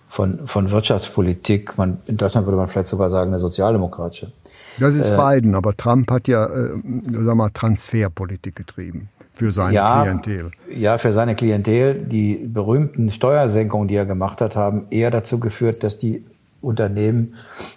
von, 0.09 0.49
von 0.49 0.73
Wirtschaftspolitik. 0.73 1.79
Man, 1.79 1.99
in 2.07 2.17
Deutschland 2.17 2.49
würde 2.49 2.57
man 2.57 2.67
vielleicht 2.67 2.89
sogar 2.89 3.09
sagen, 3.09 3.31
eine 3.31 3.39
sozialdemokratische. 3.39 4.33
Das 4.81 4.97
ist 4.97 5.11
äh, 5.11 5.17
Biden, 5.17 5.55
aber 5.55 5.77
Trump 5.77 6.11
hat 6.11 6.27
ja, 6.27 6.47
äh, 6.47 6.71
sag 7.09 7.37
mal, 7.37 7.51
Transferpolitik 7.51 8.57
getrieben 8.57 9.11
für 9.33 9.53
seine 9.53 9.75
ja, 9.75 10.03
Klientel. 10.03 10.51
Ja, 10.75 10.99
für 10.99 11.13
seine 11.13 11.35
Klientel. 11.35 11.95
Die 11.95 12.47
berühmten 12.47 13.11
Steuersenkungen, 13.11 13.89
die 13.89 13.97
er 13.97 14.07
gemacht 14.07 14.41
hat, 14.41 14.57
haben 14.57 14.87
eher 14.91 15.11
dazu 15.11 15.39
geführt, 15.41 15.83
dass 15.83 15.99
die 15.99 16.25
Unternehmen 16.61 17.35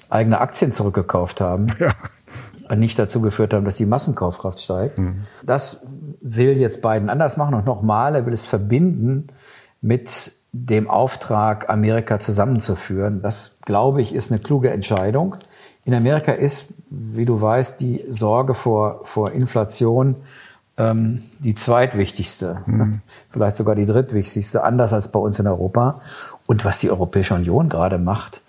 eigene 0.09 0.39
Aktien 0.39 0.71
zurückgekauft 0.71 1.41
haben. 1.41 1.67
Ja. 1.79 1.93
Und 2.69 2.79
nicht 2.79 2.97
dazu 2.97 3.21
geführt 3.21 3.53
haben, 3.53 3.65
dass 3.65 3.75
die 3.75 3.85
Massenkaufkraft 3.85 4.62
steigt. 4.62 4.97
Mhm. 4.97 5.25
Das 5.45 5.85
will 6.21 6.57
jetzt 6.57 6.81
Biden 6.81 7.09
anders 7.09 7.35
machen. 7.38 7.55
Und 7.55 7.65
nochmal, 7.65 8.15
er 8.15 8.25
will 8.25 8.33
es 8.33 8.45
verbinden 8.45 9.27
mit 9.81 10.31
dem 10.53 10.89
Auftrag, 10.89 11.69
Amerika 11.69 12.19
zusammenzuführen. 12.19 13.21
Das, 13.21 13.59
glaube 13.65 14.01
ich, 14.01 14.15
ist 14.15 14.31
eine 14.31 14.39
kluge 14.39 14.69
Entscheidung. 14.69 15.35
In 15.83 15.93
Amerika 15.93 16.31
ist, 16.31 16.75
wie 16.89 17.25
du 17.25 17.41
weißt, 17.41 17.81
die 17.81 18.03
Sorge 18.07 18.53
vor, 18.53 19.01
vor 19.03 19.31
Inflation 19.31 20.15
ähm, 20.77 21.24
die 21.39 21.56
zweitwichtigste, 21.56 22.62
mhm. 22.65 23.01
vielleicht 23.30 23.56
sogar 23.56 23.75
die 23.75 23.86
drittwichtigste, 23.86 24.63
anders 24.63 24.94
als 24.94 25.10
bei 25.10 25.20
uns 25.20 25.39
in 25.39 25.48
Europa. 25.48 26.00
Und 26.46 26.65
was 26.65 26.80
die 26.80 26.92
Europäische 26.92 27.36
Union 27.36 27.70
gerade 27.70 27.98
macht, 27.98 28.42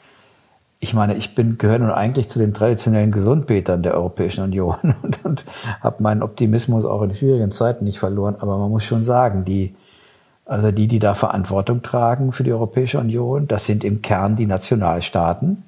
ich 0.80 0.92
meine, 0.92 1.14
ich 1.14 1.34
bin 1.34 1.56
gehöre 1.56 1.78
nun 1.78 1.90
eigentlich 1.90 2.28
zu 2.28 2.38
den 2.38 2.52
traditionellen 2.52 3.10
Gesundbetern 3.10 3.82
der 3.82 3.94
Europäischen 3.94 4.44
Union 4.44 4.76
und, 5.02 5.24
und 5.24 5.44
habe 5.80 6.02
meinen 6.02 6.22
Optimismus 6.22 6.84
auch 6.84 7.02
in 7.02 7.14
schwierigen 7.14 7.52
Zeiten 7.52 7.84
nicht 7.84 7.98
verloren. 7.98 8.36
Aber 8.38 8.58
man 8.58 8.70
muss 8.70 8.84
schon 8.84 9.02
sagen, 9.02 9.44
die 9.44 9.74
also 10.46 10.70
die, 10.70 10.88
die 10.88 10.98
da 10.98 11.14
Verantwortung 11.14 11.82
tragen 11.82 12.32
für 12.32 12.44
die 12.44 12.52
Europäische 12.52 12.98
Union, 12.98 13.48
das 13.48 13.64
sind 13.64 13.82
im 13.82 14.02
Kern 14.02 14.36
die 14.36 14.46
Nationalstaaten. 14.46 15.62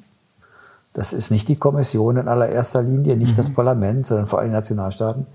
Das 0.93 1.13
ist 1.13 1.31
nicht 1.31 1.49
die 1.49 1.57
Kommission 1.57 2.17
in 2.17 2.29
allererster 2.29 2.83
Linie, 2.83 3.17
nicht 3.17 3.33
mhm. 3.33 3.37
das 3.37 3.51
Parlament, 3.51 4.07
sondern 4.07 4.27
vor 4.27 4.41
allem 4.41 4.51
die 4.51 4.57
Nationalstaaten 4.57 5.27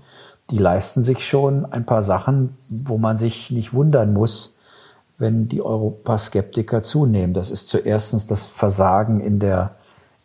die 0.52 0.58
leisten 0.58 1.02
sich 1.02 1.26
schon 1.26 1.64
ein 1.72 1.86
paar 1.86 2.02
Sachen, 2.02 2.58
wo 2.68 2.98
man 2.98 3.16
sich 3.16 3.50
nicht 3.50 3.72
wundern 3.72 4.12
muss, 4.12 4.58
wenn 5.16 5.48
die 5.48 5.62
Europaskeptiker 5.62 6.82
zunehmen. 6.82 7.32
Das 7.32 7.50
ist 7.50 7.68
zuerstens 7.68 8.26
das 8.26 8.44
Versagen 8.44 9.18
in 9.20 9.38
der, 9.38 9.76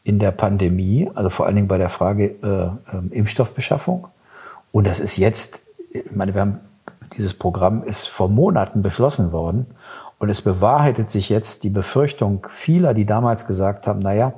in 0.04 0.20
der 0.20 0.32
Pandemie, 0.32 1.10
also 1.16 1.30
vor 1.30 1.46
allen 1.46 1.56
Dingen 1.56 1.70
bei 1.70 1.78
der 1.78 1.90
Frage 1.90 2.36
äh, 2.44 2.96
äh, 2.98 3.08
Impfstoffbeschaffung. 3.12 4.08
Und 4.74 4.86
das 4.86 5.00
ist 5.00 5.16
jetzt, 5.16 5.62
ich 5.92 6.14
meine, 6.14 6.34
wir 6.34 6.42
haben, 6.42 6.60
dieses 7.18 7.34
Programm 7.34 7.84
ist 7.84 8.10
vor 8.10 8.28
Monaten 8.28 8.82
beschlossen 8.82 9.32
worden. 9.32 9.66
Und 10.20 10.30
es 10.30 10.42
bewahrheitet 10.42 11.10
sich 11.10 11.30
jetzt 11.30 11.64
die 11.64 11.70
Befürchtung 11.70 12.48
vieler, 12.50 12.94
die 12.94 13.06
damals 13.06 13.48
gesagt 13.48 13.88
haben, 13.88 14.00
naja, 14.00 14.34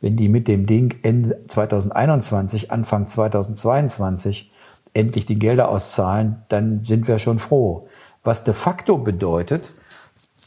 wenn 0.00 0.16
die 0.16 0.28
mit 0.28 0.48
dem 0.48 0.66
Ding 0.66 0.98
Ende 1.02 1.38
2021, 1.46 2.72
Anfang 2.72 3.06
2022 3.06 4.50
endlich 4.98 5.26
die 5.26 5.38
Gelder 5.38 5.68
auszahlen, 5.68 6.42
dann 6.48 6.84
sind 6.84 7.06
wir 7.06 7.18
schon 7.18 7.38
froh. 7.38 7.86
Was 8.24 8.44
de 8.44 8.52
facto 8.52 8.98
bedeutet, 8.98 9.72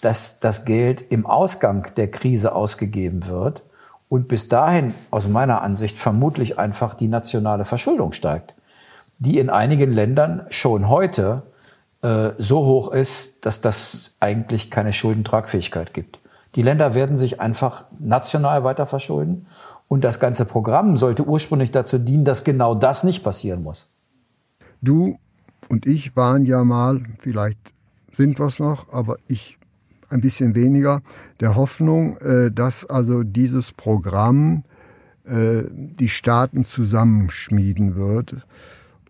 dass 0.01 0.39
das 0.39 0.65
Geld 0.65 1.01
im 1.09 1.25
Ausgang 1.25 1.87
der 1.95 2.11
Krise 2.11 2.53
ausgegeben 2.53 3.27
wird 3.27 3.63
und 4.09 4.27
bis 4.27 4.49
dahin 4.49 4.93
aus 5.09 5.27
meiner 5.29 5.61
Ansicht 5.61 5.97
vermutlich 5.97 6.59
einfach 6.59 6.95
die 6.95 7.07
nationale 7.07 7.63
Verschuldung 7.63 8.11
steigt, 8.11 8.53
die 9.19 9.39
in 9.39 9.49
einigen 9.49 9.93
Ländern 9.93 10.45
schon 10.49 10.89
heute 10.89 11.43
äh, 12.01 12.31
so 12.37 12.65
hoch 12.65 12.91
ist, 12.91 13.45
dass 13.45 13.61
das 13.61 14.11
eigentlich 14.19 14.69
keine 14.69 14.91
Schuldentragfähigkeit 14.91 15.93
gibt. 15.93 16.19
Die 16.55 16.63
Länder 16.63 16.93
werden 16.93 17.17
sich 17.17 17.39
einfach 17.39 17.85
national 17.99 18.65
weiter 18.65 18.85
verschulden 18.85 19.47
und 19.87 20.03
das 20.03 20.19
ganze 20.19 20.43
Programm 20.43 20.97
sollte 20.97 21.23
ursprünglich 21.23 21.71
dazu 21.71 21.97
dienen, 21.97 22.25
dass 22.25 22.43
genau 22.43 22.75
das 22.75 23.05
nicht 23.05 23.23
passieren 23.23 23.63
muss. 23.63 23.87
Du 24.81 25.19
und 25.69 25.85
ich 25.85 26.15
waren 26.15 26.45
ja 26.45 26.63
mal, 26.63 27.03
vielleicht 27.19 27.73
sind 28.11 28.39
wir 28.39 28.47
es 28.47 28.59
noch, 28.59 28.91
aber 28.91 29.17
ich 29.27 29.57
ein 30.09 30.21
bisschen 30.21 30.55
weniger, 30.55 31.01
der 31.39 31.55
Hoffnung, 31.55 32.17
äh, 32.17 32.51
dass 32.51 32.85
also 32.85 33.23
dieses 33.23 33.71
Programm 33.71 34.63
äh, 35.23 35.63
die 35.71 36.09
Staaten 36.09 36.65
zusammenschmieden 36.65 37.95
wird. 37.95 38.45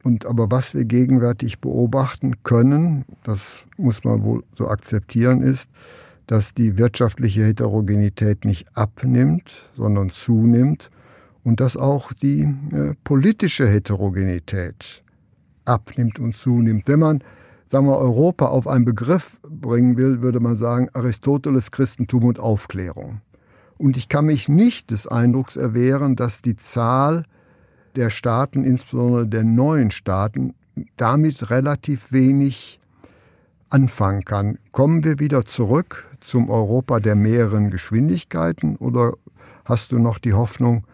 Und 0.03 0.25
aber 0.25 0.51
was 0.51 0.73
wir 0.73 0.85
gegenwärtig 0.85 1.59
beobachten 1.59 2.43
können, 2.43 3.05
das 3.23 3.65
muss 3.77 4.03
man 4.03 4.23
wohl 4.23 4.43
so 4.53 4.67
akzeptieren, 4.67 5.41
ist, 5.41 5.69
dass 6.27 6.53
die 6.53 6.77
wirtschaftliche 6.77 7.45
Heterogenität 7.45 8.45
nicht 8.45 8.67
abnimmt, 8.75 9.69
sondern 9.73 10.09
zunimmt 10.09 10.91
und 11.43 11.59
dass 11.59 11.77
auch 11.77 12.13
die 12.13 12.41
äh, 12.71 12.93
politische 13.03 13.67
Heterogenität 13.67 15.03
abnimmt 15.65 16.19
und 16.19 16.35
zunimmt. 16.35 16.87
Wenn 16.87 16.99
man 16.99 17.23
sagen 17.67 17.87
wir, 17.87 17.97
Europa 17.97 18.47
auf 18.47 18.67
einen 18.67 18.85
Begriff 18.85 19.39
bringen 19.43 19.97
will, 19.97 20.21
würde 20.21 20.39
man 20.39 20.55
sagen 20.55 20.89
Aristoteles, 20.93 21.71
Christentum 21.71 22.25
und 22.25 22.39
Aufklärung. 22.39 23.21
Und 23.77 23.97
ich 23.97 24.09
kann 24.09 24.25
mich 24.25 24.49
nicht 24.49 24.91
des 24.91 25.07
Eindrucks 25.07 25.55
erwehren, 25.55 26.15
dass 26.15 26.41
die 26.41 26.55
Zahl 26.55 27.23
der 27.95 28.09
Staaten, 28.09 28.63
insbesondere 28.63 29.27
der 29.27 29.43
neuen 29.43 29.89
Staaten, 29.89 30.53
damit 30.97 31.49
relativ 31.49 32.11
wenig 32.11 32.79
anfangen 33.69 34.25
kann. 34.25 34.59
Kommen 34.71 35.03
wir 35.03 35.19
wieder 35.19 35.45
zurück 35.45 36.07
zum 36.19 36.49
Europa 36.49 36.99
der 36.99 37.15
mehreren 37.15 37.71
Geschwindigkeiten 37.71 38.75
oder 38.75 39.13
hast 39.65 39.91
du 39.91 39.99
noch 39.99 40.19
die 40.19 40.33
Hoffnung, 40.33 40.85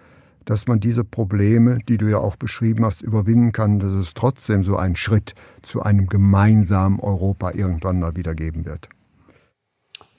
dass 0.48 0.66
man 0.66 0.80
diese 0.80 1.04
Probleme, 1.04 1.78
die 1.90 1.98
du 1.98 2.08
ja 2.08 2.20
auch 2.20 2.38
beschrieben 2.38 2.86
hast, 2.86 3.02
überwinden 3.02 3.52
kann, 3.52 3.80
dass 3.80 3.92
es 3.92 4.14
trotzdem 4.14 4.64
so 4.64 4.78
einen 4.78 4.96
Schritt 4.96 5.34
zu 5.62 5.82
einem 5.82 6.08
gemeinsamen 6.08 7.02
Europa 7.02 7.52
irgendwann 7.52 8.00
mal 8.00 8.16
wieder 8.16 8.34
geben 8.34 8.66
wird. 8.66 8.88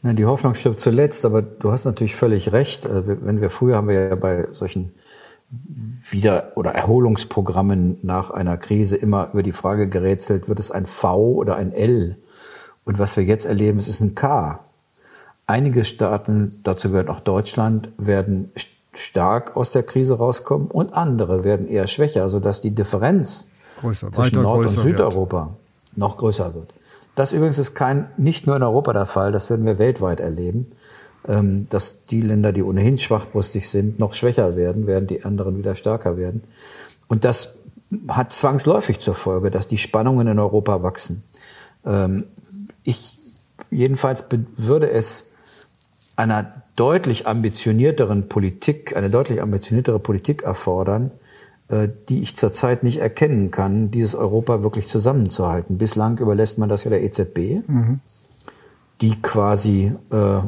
Ja, 0.03 0.13
die 0.13 0.27
Hoffnung 0.27 0.55
stirbt 0.55 0.81
zuletzt, 0.81 1.25
aber 1.25 1.41
du 1.41 1.73
hast 1.73 1.87
natürlich 1.87 2.15
völlig 2.15 2.53
recht. 2.53 2.85
Äh, 2.85 3.25
wenn 3.25 3.41
wir 3.41 3.49
früher 3.49 3.77
haben 3.77 3.89
wir 3.89 4.09
ja 4.09 4.15
bei 4.15 4.47
solchen 4.53 4.93
Wieder- 6.11 6.53
oder 6.57 6.73
Erholungsprogrammen 6.73 7.99
nach 8.03 8.31
einer 8.31 8.59
Krise 8.59 8.97
immer 8.97 9.31
über 9.33 9.43
die 9.43 9.53
Frage 9.53 9.89
gerätselt, 9.89 10.47
wird 10.47 10.61
es 10.61 10.71
ein 10.71 10.85
V 10.85 11.33
oder 11.33 11.57
ein 11.57 11.73
L? 11.73 12.17
Und 12.85 12.99
was 12.99 13.17
wir 13.17 13.25
jetzt 13.25 13.47
erleben, 13.47 13.79
es 13.79 13.89
ist 13.89 14.03
ein 14.03 14.15
K. 14.15 14.61
Einige 15.47 15.87
Staaten, 15.87 16.53
dazu 16.65 16.91
gehört 16.91 17.09
auch 17.09 17.21
Deutschland, 17.21 17.93
werden 17.97 18.53
stark 18.93 19.57
aus 19.57 19.71
der 19.71 19.83
Krise 19.83 20.19
rauskommen 20.19 20.69
und 20.69 20.95
andere 20.95 21.45
werden 21.45 21.67
eher 21.67 21.87
schwächer, 21.87 22.29
sodass 22.29 22.61
die 22.61 22.75
Differenz 22.75 23.49
größer, 23.81 24.11
zwischen 24.13 24.43
Nord- 24.43 24.67
und 24.67 24.69
Südeuropa 24.69 25.47
wird. 25.47 25.99
noch 25.99 26.17
größer 26.17 26.55
wird. 26.55 26.75
Das 27.15 27.33
übrigens 27.33 27.59
ist 27.59 27.75
kein, 27.75 28.09
nicht 28.17 28.47
nur 28.47 28.57
in 28.57 28.63
Europa 28.63 28.93
der 28.93 29.07
Fall, 29.07 29.33
das 29.33 29.51
werden 29.51 29.67
wir 29.67 29.79
weltweit 29.79 30.21
erleben, 30.21 30.73
ähm, 31.27 31.69
dass 31.69 32.03
die 32.03 32.21
Länder, 32.21 32.53
die 32.53 32.63
ohnehin 32.63 32.99
schwachbrüstig 32.99 33.69
sind, 33.69 33.99
noch 33.99 34.15
schwächer 34.15 34.57
werden, 34.57 34.87
während 34.87 35.11
die 35.11 35.25
anderen 35.25 35.59
wieder 35.59 35.75
stärker 35.75 36.17
werden. 36.17 36.45
Und 37.09 37.25
das 37.25 37.57
hat 38.09 38.33
zwangsläufig 38.33 39.01
zur 39.01 39.15
Folge, 39.15 39.51
dass 39.51 39.67
die 39.67 39.79
Spannungen 39.79 40.29
in 40.29 40.39
Europa 40.39 40.83
wachsen. 40.83 41.25
Ähm, 41.85 42.25
ich 42.85 43.19
jedenfalls 43.71 44.25
würde 44.57 44.91
es 44.91 45.31
einer 46.17 46.63
deutlich 46.79 47.27
ambitionierteren 47.27 48.29
Politik, 48.29 48.97
eine 48.97 49.11
deutlich 49.11 49.43
ambitioniertere 49.43 49.99
Politik 49.99 50.43
erfordern, 50.43 51.11
äh, 51.69 51.89
die 52.09 52.23
ich 52.23 52.37
zurzeit 52.37 52.85
nicht 52.85 52.99
erkennen 52.99 53.51
kann, 53.51 53.91
dieses 53.91 54.15
Europa 54.15 54.63
wirklich 54.63 54.87
zusammenzuhalten. 54.87 55.77
Bislang 55.77 56.19
überlässt 56.19 56.59
man 56.59 56.69
das 56.69 56.85
ja 56.85 56.91
der 56.91 57.03
EZB, 57.03 57.67
mhm. 57.67 57.99
die 59.01 59.21
quasi 59.21 59.93
äh, 60.11 60.41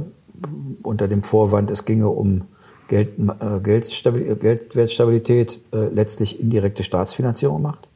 unter 0.84 1.08
dem 1.08 1.24
Vorwand, 1.24 1.70
es 1.70 1.84
ginge 1.84 2.08
um 2.08 2.42
Geld, 2.86 3.18
äh, 3.18 3.58
Geldwertstabilität, 3.60 5.60
äh, 5.72 5.88
letztlich 5.88 6.40
indirekte 6.40 6.84
Staatsfinanzierung 6.84 7.60
macht. 7.60 7.88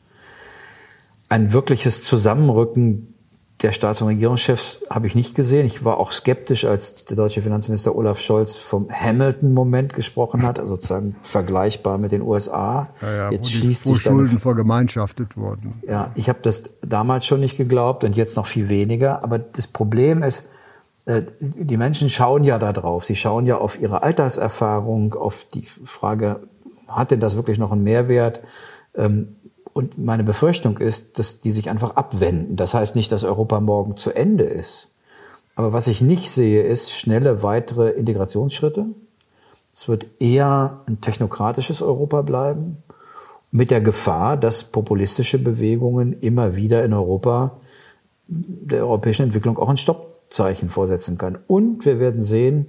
Ein 1.28 1.52
wirkliches 1.52 2.02
Zusammenrücken 2.02 3.13
der 3.62 3.72
Staats- 3.72 4.02
und 4.02 4.08
Regierungschefs 4.08 4.80
habe 4.90 5.06
ich 5.06 5.14
nicht 5.14 5.34
gesehen. 5.34 5.64
Ich 5.64 5.84
war 5.84 5.98
auch 5.98 6.12
skeptisch, 6.12 6.64
als 6.64 7.04
der 7.04 7.16
deutsche 7.16 7.40
Finanzminister 7.40 7.94
Olaf 7.94 8.20
Scholz 8.20 8.54
vom 8.54 8.90
Hamilton-Moment 8.90 9.94
gesprochen 9.94 10.42
hat, 10.42 10.58
also 10.58 10.74
sozusagen 10.74 11.16
vergleichbar 11.22 11.98
mit 11.98 12.12
den 12.12 12.22
USA. 12.22 12.90
Ja, 13.00 13.14
ja, 13.14 13.30
jetzt 13.30 13.50
schließt 13.50 13.86
die, 13.86 13.90
wo 13.90 13.94
sich 13.94 14.02
Schulden 14.02 14.38
vergemeinschaftet 14.38 15.36
wurden. 15.36 15.80
Ja, 15.86 16.10
ich 16.14 16.28
habe 16.28 16.40
das 16.42 16.64
damals 16.82 17.26
schon 17.26 17.40
nicht 17.40 17.56
geglaubt 17.56 18.04
und 18.04 18.16
jetzt 18.16 18.36
noch 18.36 18.46
viel 18.46 18.68
weniger. 18.68 19.22
Aber 19.22 19.38
das 19.38 19.66
Problem 19.66 20.22
ist, 20.22 20.48
äh, 21.06 21.22
die 21.40 21.76
Menschen 21.76 22.10
schauen 22.10 22.44
ja 22.44 22.58
da 22.58 22.72
drauf. 22.72 23.04
Sie 23.04 23.16
schauen 23.16 23.46
ja 23.46 23.56
auf 23.56 23.80
ihre 23.80 24.02
Alltagserfahrung, 24.02 25.14
auf 25.14 25.46
die 25.54 25.66
Frage, 25.66 26.40
hat 26.88 27.12
denn 27.12 27.20
das 27.20 27.36
wirklich 27.36 27.58
noch 27.58 27.72
einen 27.72 27.84
Mehrwert? 27.84 28.40
Und 29.74 29.98
meine 29.98 30.22
Befürchtung 30.22 30.78
ist, 30.78 31.18
dass 31.18 31.40
die 31.40 31.50
sich 31.50 31.68
einfach 31.68 31.96
abwenden. 31.96 32.56
Das 32.56 32.74
heißt 32.74 32.94
nicht, 32.94 33.10
dass 33.12 33.24
Europa 33.24 33.60
morgen 33.60 33.96
zu 33.96 34.12
Ende 34.12 34.44
ist. 34.44 34.88
Aber 35.56 35.72
was 35.72 35.88
ich 35.88 36.00
nicht 36.00 36.30
sehe, 36.30 36.62
ist 36.62 36.92
schnelle 36.92 37.42
weitere 37.42 37.90
Integrationsschritte. 37.90 38.86
Es 39.72 39.88
wird 39.88 40.06
eher 40.20 40.80
ein 40.86 41.00
technokratisches 41.00 41.82
Europa 41.82 42.22
bleiben, 42.22 42.78
mit 43.50 43.72
der 43.72 43.80
Gefahr, 43.80 44.36
dass 44.36 44.64
populistische 44.64 45.38
Bewegungen 45.38 46.12
immer 46.20 46.56
wieder 46.56 46.84
in 46.84 46.92
Europa 46.92 47.58
der 48.26 48.82
europäischen 48.82 49.22
Entwicklung 49.22 49.58
auch 49.58 49.68
ein 49.68 49.76
Stoppzeichen 49.76 50.70
vorsetzen 50.70 51.18
können. 51.18 51.38
Und 51.48 51.84
wir 51.84 51.98
werden 51.98 52.22
sehen, 52.22 52.66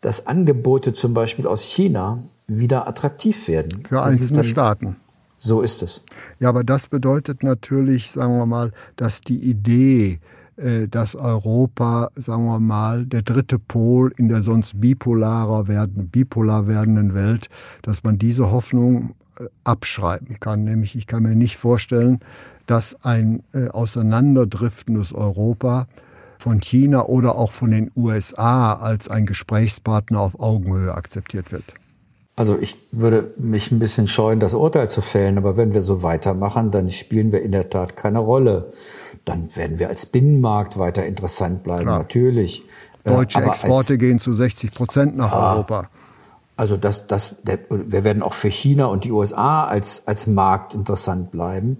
dass 0.00 0.26
Angebote 0.26 0.92
zum 0.92 1.14
Beispiel 1.14 1.46
aus 1.46 1.62
China 1.62 2.22
wieder 2.46 2.86
attraktiv 2.86 3.48
werden. 3.48 3.84
Für 3.84 4.02
einzelne 4.02 4.44
Staaten. 4.44 4.96
So 5.38 5.62
ist 5.62 5.82
es. 5.82 6.02
Ja, 6.40 6.48
aber 6.48 6.64
das 6.64 6.88
bedeutet 6.88 7.42
natürlich, 7.42 8.10
sagen 8.10 8.38
wir 8.38 8.46
mal, 8.46 8.72
dass 8.96 9.20
die 9.20 9.38
Idee, 9.38 10.20
äh, 10.56 10.88
dass 10.88 11.14
Europa, 11.14 12.10
sagen 12.16 12.46
wir 12.46 12.58
mal, 12.58 13.06
der 13.06 13.22
dritte 13.22 13.58
Pol 13.58 14.12
in 14.16 14.28
der 14.28 14.42
sonst 14.42 14.80
bipolarer 14.80 15.68
werden, 15.68 16.08
bipolar 16.08 16.66
werdenden 16.66 17.14
Welt, 17.14 17.48
dass 17.82 18.02
man 18.02 18.18
diese 18.18 18.50
Hoffnung 18.50 19.14
äh, 19.38 19.44
abschreiben 19.64 20.40
kann. 20.40 20.64
Nämlich, 20.64 20.96
ich 20.96 21.06
kann 21.06 21.22
mir 21.22 21.36
nicht 21.36 21.56
vorstellen, 21.56 22.18
dass 22.66 23.04
ein 23.04 23.44
äh, 23.52 23.68
auseinanderdriftendes 23.68 25.12
Europa 25.12 25.86
von 26.38 26.60
China 26.60 27.04
oder 27.06 27.36
auch 27.36 27.52
von 27.52 27.70
den 27.70 27.90
USA 27.96 28.74
als 28.74 29.08
ein 29.08 29.26
Gesprächspartner 29.26 30.20
auf 30.20 30.40
Augenhöhe 30.40 30.94
akzeptiert 30.94 31.52
wird. 31.52 31.64
Also 32.38 32.56
ich 32.56 32.76
würde 32.92 33.34
mich 33.36 33.72
ein 33.72 33.80
bisschen 33.80 34.06
scheuen, 34.06 34.38
das 34.38 34.54
Urteil 34.54 34.88
zu 34.88 35.00
fällen, 35.00 35.38
aber 35.38 35.56
wenn 35.56 35.74
wir 35.74 35.82
so 35.82 36.04
weitermachen, 36.04 36.70
dann 36.70 36.88
spielen 36.88 37.32
wir 37.32 37.42
in 37.42 37.50
der 37.50 37.68
Tat 37.68 37.96
keine 37.96 38.20
Rolle. 38.20 38.72
Dann 39.24 39.48
werden 39.56 39.80
wir 39.80 39.88
als 39.88 40.06
Binnenmarkt 40.06 40.78
weiter 40.78 41.04
interessant 41.04 41.64
bleiben, 41.64 41.86
Klar. 41.86 41.98
natürlich. 41.98 42.62
Äh, 43.02 43.10
Deutsche 43.10 43.38
aber 43.38 43.48
Exporte 43.48 43.94
als, 43.94 43.98
gehen 43.98 44.20
zu 44.20 44.34
60 44.34 44.72
Prozent 44.72 45.16
nach 45.16 45.32
ah, 45.32 45.54
Europa. 45.54 45.88
Also 46.56 46.76
das, 46.76 47.08
das, 47.08 47.34
der, 47.42 47.58
wir 47.70 48.04
werden 48.04 48.22
auch 48.22 48.34
für 48.34 48.50
China 48.50 48.86
und 48.86 49.02
die 49.02 49.10
USA 49.10 49.64
als, 49.64 50.06
als 50.06 50.28
Markt 50.28 50.76
interessant 50.76 51.32
bleiben. 51.32 51.78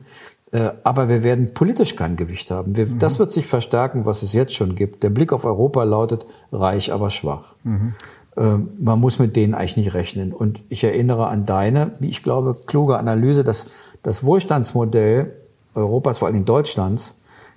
Äh, 0.51 0.71
aber 0.83 1.09
wir 1.09 1.23
werden 1.23 1.55
politisch 1.55 1.95
kein 1.95 2.17
Gewicht 2.17 2.51
haben. 2.51 2.75
Wir, 2.75 2.87
mhm. 2.87 2.99
Das 2.99 3.21
wird 3.21 3.31
sich 3.31 3.47
verstärken, 3.47 4.07
was 4.07 4.23
es 4.23 4.33
jetzt 4.33 4.55
schon 4.55 4.75
gibt. 4.75 5.05
Der 5.05 5.11
Blick 5.11 5.33
auf 5.33 5.45
Europa 5.45 5.85
lautet 5.85 6.27
reich, 6.51 6.93
aber 6.93 7.11
schwach. 7.11 7.55
Mhm. 7.63 7.95
Ähm, 8.39 8.71
man 8.79 9.01
muss 9.01 9.19
mit 9.19 9.37
denen 9.37 9.55
eigentlich 9.55 9.77
nicht 9.77 9.95
rechnen. 9.95 10.33
Und 10.33 10.61
ich 10.69 10.85
erinnere 10.85 11.27
an 11.27 11.45
deine, 11.45 11.93
wie 11.99 12.09
ich 12.09 12.23
glaube, 12.23 12.57
kluge 12.67 12.99
Analyse, 12.99 13.43
dass 13.43 13.73
das 14.03 14.25
Wohlstandsmodell 14.25 15.33
Europas, 15.75 16.19
vor 16.19 16.27
allen 16.27 16.35
Dingen 16.35 16.47
Deutschlands, 16.47 17.17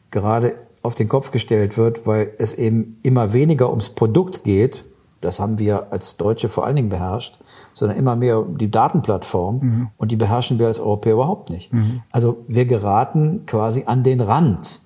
gerade 0.09 0.55
auf 0.81 0.95
den 0.95 1.07
Kopf 1.07 1.31
gestellt 1.31 1.77
wird, 1.77 2.07
weil 2.07 2.33
es 2.39 2.53
eben 2.53 2.97
immer 3.03 3.33
weniger 3.33 3.69
ums 3.69 3.89
Produkt 3.89 4.43
geht, 4.43 4.83
das 5.21 5.39
haben 5.39 5.59
wir 5.59 5.91
als 5.93 6.17
Deutsche 6.17 6.49
vor 6.49 6.65
allen 6.65 6.75
Dingen 6.75 6.89
beherrscht, 6.89 7.39
sondern 7.73 7.97
immer 7.97 8.15
mehr 8.15 8.39
um 8.39 8.57
die 8.57 8.71
Datenplattform 8.71 9.59
mhm. 9.61 9.87
und 9.97 10.11
die 10.11 10.15
beherrschen 10.15 10.57
wir 10.57 10.65
als 10.65 10.79
Europäer 10.79 11.13
überhaupt 11.13 11.51
nicht. 11.51 11.71
Mhm. 11.71 12.01
Also 12.11 12.43
wir 12.47 12.65
geraten 12.65 13.45
quasi 13.45 13.83
an 13.85 14.01
den 14.01 14.19
Rand 14.19 14.81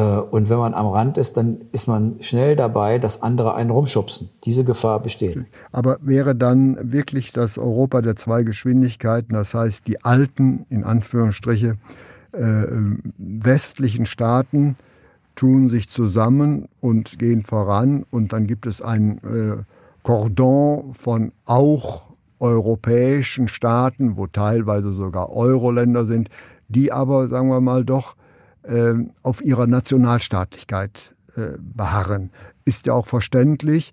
und 0.00 0.50
wenn 0.50 0.58
man 0.58 0.74
am 0.74 0.86
Rand 0.86 1.18
ist, 1.18 1.36
dann 1.36 1.58
ist 1.70 1.86
man 1.86 2.16
schnell 2.20 2.56
dabei, 2.56 2.98
dass 2.98 3.22
andere 3.22 3.54
einen 3.54 3.70
rumschubsen. 3.70 4.28
Diese 4.44 4.64
Gefahr 4.64 5.00
besteht. 5.00 5.38
Aber 5.70 5.98
wäre 6.02 6.34
dann 6.34 6.92
wirklich 6.92 7.30
das 7.30 7.58
Europa 7.58 8.02
der 8.02 8.16
zwei 8.16 8.42
Geschwindigkeiten, 8.42 9.34
das 9.34 9.54
heißt 9.54 9.86
die 9.86 10.04
alten, 10.04 10.66
in 10.68 10.82
Anführungsstriche, 10.82 11.76
äh, 12.32 12.64
westlichen 13.18 14.06
Staaten 14.06 14.76
tun 15.36 15.68
sich 15.68 15.88
zusammen 15.88 16.68
und 16.80 17.18
gehen 17.18 17.42
voran 17.42 18.04
und 18.10 18.32
dann 18.32 18.46
gibt 18.48 18.66
es 18.66 18.82
ein 18.82 19.18
äh, 19.18 19.62
Cordon 20.02 20.94
von 20.94 21.32
auch 21.44 22.06
europäischen 22.40 23.48
Staaten, 23.48 24.16
wo 24.16 24.26
teilweise 24.26 24.92
sogar 24.92 25.32
Euro-Länder 25.32 26.04
sind, 26.04 26.28
die 26.68 26.92
aber, 26.92 27.28
sagen 27.28 27.48
wir 27.48 27.60
mal, 27.60 27.84
doch 27.84 28.16
ähm, 28.66 29.10
auf 29.22 29.44
ihrer 29.44 29.66
Nationalstaatlichkeit 29.66 31.14
äh, 31.36 31.58
beharren. 31.60 32.30
Ist 32.64 32.86
ja 32.86 32.94
auch 32.94 33.06
verständlich. 33.06 33.92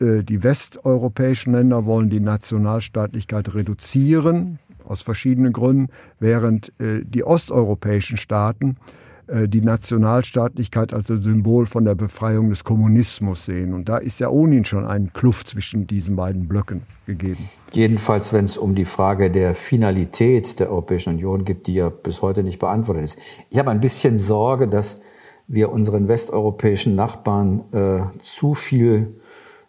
Äh, 0.00 0.22
die 0.22 0.42
westeuropäischen 0.42 1.52
Länder 1.52 1.86
wollen 1.86 2.10
die 2.10 2.20
Nationalstaatlichkeit 2.20 3.54
reduzieren, 3.54 4.58
aus 4.84 5.02
verschiedenen 5.02 5.52
Gründen, 5.52 5.88
während 6.18 6.78
äh, 6.80 7.04
die 7.04 7.24
osteuropäischen 7.24 8.16
Staaten 8.16 8.76
die 9.48 9.60
Nationalstaatlichkeit 9.60 10.92
als 10.92 11.06
Symbol 11.06 11.66
von 11.66 11.84
der 11.84 11.94
Befreiung 11.94 12.50
des 12.50 12.64
Kommunismus 12.64 13.46
sehen. 13.46 13.72
Und 13.72 13.88
da 13.88 13.96
ist 13.96 14.20
ja 14.20 14.28
ohnehin 14.28 14.64
schon 14.64 14.84
ein 14.84 15.12
Kluft 15.12 15.48
zwischen 15.48 15.86
diesen 15.86 16.16
beiden 16.16 16.48
Blöcken 16.48 16.82
gegeben. 17.06 17.48
Jedenfalls, 17.72 18.32
wenn 18.32 18.44
es 18.44 18.58
um 18.58 18.74
die 18.74 18.84
Frage 18.84 19.30
der 19.30 19.54
Finalität 19.54 20.60
der 20.60 20.70
Europäischen 20.70 21.14
Union 21.14 21.44
geht, 21.44 21.66
die 21.66 21.74
ja 21.74 21.88
bis 21.88 22.20
heute 22.20 22.42
nicht 22.42 22.58
beantwortet 22.58 23.04
ist. 23.04 23.18
Ich 23.50 23.58
habe 23.58 23.70
ein 23.70 23.80
bisschen 23.80 24.18
Sorge, 24.18 24.68
dass 24.68 25.00
wir 25.48 25.72
unseren 25.72 26.08
westeuropäischen 26.08 26.94
Nachbarn 26.94 27.62
äh, 27.72 28.18
zu 28.18 28.54
viel 28.54 29.14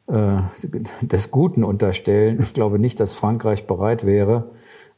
äh, 0.08 0.38
des 1.02 1.32
Guten 1.32 1.64
unterstellen. 1.64 2.40
Ich 2.42 2.54
glaube 2.54 2.80
nicht, 2.80 3.00
dass 3.00 3.14
Frankreich 3.14 3.68
bereit 3.68 4.06
wäre, 4.06 4.52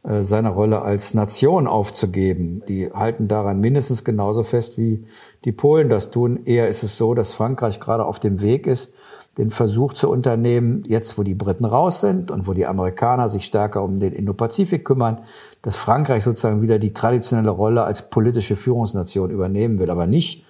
äh, 0.08 0.24
seine 0.24 0.50
Rolle 0.50 0.82
als 0.82 1.14
Nation 1.14 1.68
aufzugeben. 1.68 2.62
Die 2.68 2.92
halten 2.92 3.28
daran 3.28 3.60
mindestens 3.60 4.04
genauso 4.04 4.44
fest, 4.44 4.78
wie 4.78 5.04
die 5.46 5.52
Polen 5.52 5.90
das 5.90 6.12
tun. 6.12 6.42
Eher 6.46 6.68
ist 6.68 6.84
es 6.84 6.98
so, 6.98 7.14
dass 7.14 7.34
Frankreich 7.34 7.80
gerade 7.80 8.06
auf 8.06 8.20
dem 8.20 8.42
Weg 8.42 8.68
ist, 8.68 8.94
den 9.38 9.52
Versuch 9.52 9.94
zu 9.94 10.10
unternehmen, 10.10 10.84
jetzt 10.88 11.18
wo 11.18 11.24
die 11.24 11.36
Briten 11.36 11.66
raus 11.66 12.02
sind 12.02 12.32
und 12.32 12.48
wo 12.48 12.54
die 12.54 12.66
Amerikaner 12.66 13.28
sich 13.28 13.46
stärker 13.46 13.84
um 13.84 14.00
den 14.00 14.14
Indo-Pazifik 14.14 14.86
kümmern, 14.86 15.18
dass 15.62 15.76
Frankreich 15.76 16.24
sozusagen 16.24 16.62
wieder 16.62 16.80
die 16.80 16.94
traditionelle 16.94 17.50
Rolle 17.50 17.84
als 17.84 18.10
politische 18.10 18.56
Führungsnation 18.56 19.32
übernehmen 19.32 19.80
will, 19.80 19.90
aber 19.90 20.08
nicht 20.08 20.46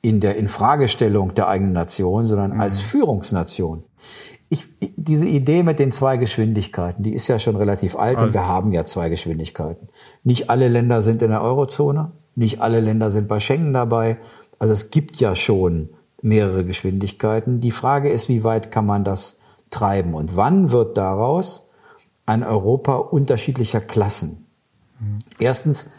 in 0.00 0.20
der 0.20 0.36
Infragestellung 0.36 1.34
der 1.34 1.48
eigenen 1.48 1.72
Nation, 1.72 2.26
sondern 2.26 2.54
mhm. 2.54 2.60
als 2.60 2.80
Führungsnation. 2.80 3.84
Ich, 4.48 4.64
diese 4.96 5.26
Idee 5.26 5.62
mit 5.62 5.78
den 5.78 5.90
zwei 5.90 6.16
Geschwindigkeiten, 6.16 7.02
die 7.02 7.14
ist 7.14 7.28
ja 7.28 7.38
schon 7.38 7.56
relativ 7.56 7.96
alt, 7.96 8.18
alt 8.18 8.28
und 8.28 8.34
wir 8.34 8.46
haben 8.46 8.72
ja 8.72 8.84
zwei 8.84 9.08
Geschwindigkeiten. 9.08 9.88
Nicht 10.22 10.50
alle 10.50 10.68
Länder 10.68 11.02
sind 11.02 11.22
in 11.22 11.30
der 11.30 11.42
Eurozone, 11.42 12.12
nicht 12.36 12.60
alle 12.60 12.80
Länder 12.80 13.10
sind 13.10 13.26
bei 13.26 13.40
Schengen 13.40 13.72
dabei. 13.72 14.18
Also 14.58 14.72
es 14.72 14.90
gibt 14.90 15.16
ja 15.16 15.34
schon 15.34 15.90
mehrere 16.22 16.64
Geschwindigkeiten. 16.64 17.60
Die 17.60 17.72
Frage 17.72 18.08
ist, 18.08 18.28
wie 18.28 18.44
weit 18.44 18.70
kann 18.70 18.86
man 18.86 19.04
das 19.04 19.40
treiben 19.70 20.14
und 20.14 20.36
wann 20.36 20.70
wird 20.70 20.96
daraus 20.96 21.70
ein 22.24 22.42
Europa 22.44 22.96
unterschiedlicher 22.96 23.80
Klassen? 23.80 24.46
Mhm. 25.00 25.18
Erstens, 25.38 25.90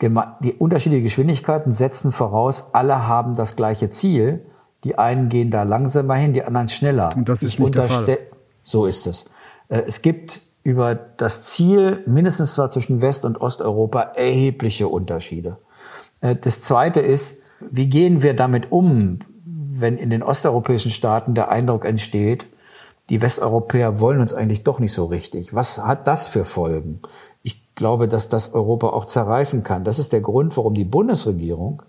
die 0.00 0.54
unterschiedlichen 0.54 1.04
Geschwindigkeiten 1.04 1.72
setzen 1.72 2.12
voraus, 2.12 2.70
alle 2.72 3.06
haben 3.06 3.34
das 3.34 3.56
gleiche 3.56 3.90
Ziel. 3.90 4.46
Die 4.84 4.96
einen 4.98 5.28
gehen 5.28 5.50
da 5.50 5.62
langsamer 5.62 6.14
hin, 6.14 6.32
die 6.32 6.42
anderen 6.42 6.68
schneller. 6.68 7.14
Und 7.16 7.28
das 7.28 7.42
ist 7.42 7.54
ich 7.54 7.58
nicht 7.58 7.74
der 7.74 7.84
Fall. 7.84 8.18
So 8.62 8.86
ist 8.86 9.06
es. 9.06 9.26
Äh, 9.68 9.82
es 9.86 10.02
gibt 10.02 10.40
über 10.62 10.94
das 10.94 11.42
Ziel, 11.42 12.02
mindestens 12.06 12.54
zwar 12.54 12.70
zwischen 12.70 13.00
West- 13.00 13.24
und 13.24 13.40
Osteuropa, 13.40 14.00
erhebliche 14.14 14.88
Unterschiede. 14.88 15.58
Äh, 16.20 16.36
das 16.36 16.60
Zweite 16.62 17.00
ist, 17.00 17.42
wie 17.70 17.88
gehen 17.88 18.22
wir 18.22 18.34
damit 18.34 18.72
um, 18.72 19.20
wenn 19.44 19.96
in 19.96 20.10
den 20.10 20.22
osteuropäischen 20.22 20.90
Staaten 20.90 21.34
der 21.34 21.50
Eindruck 21.50 21.84
entsteht, 21.84 22.46
die 23.08 23.20
Westeuropäer 23.20 24.00
wollen 24.00 24.20
uns 24.20 24.32
eigentlich 24.32 24.62
doch 24.62 24.78
nicht 24.78 24.92
so 24.92 25.06
richtig. 25.06 25.54
Was 25.54 25.84
hat 25.84 26.06
das 26.06 26.28
für 26.28 26.44
Folgen? 26.44 27.00
Ich 27.42 27.74
glaube, 27.74 28.06
dass 28.06 28.28
das 28.28 28.54
Europa 28.54 28.88
auch 28.88 29.04
zerreißen 29.04 29.64
kann. 29.64 29.84
Das 29.84 29.98
ist 29.98 30.12
der 30.12 30.20
Grund, 30.20 30.56
warum 30.56 30.74
die 30.74 30.84
Bundesregierung 30.84 31.82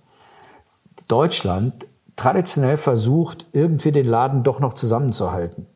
Deutschland 1.07 1.85
traditionell 2.15 2.77
versucht, 2.77 3.47
irgendwie 3.53 3.91
den 3.91 4.07
Laden 4.07 4.43
doch 4.43 4.59
noch 4.59 4.73
zusammenzuhalten. 4.73 5.67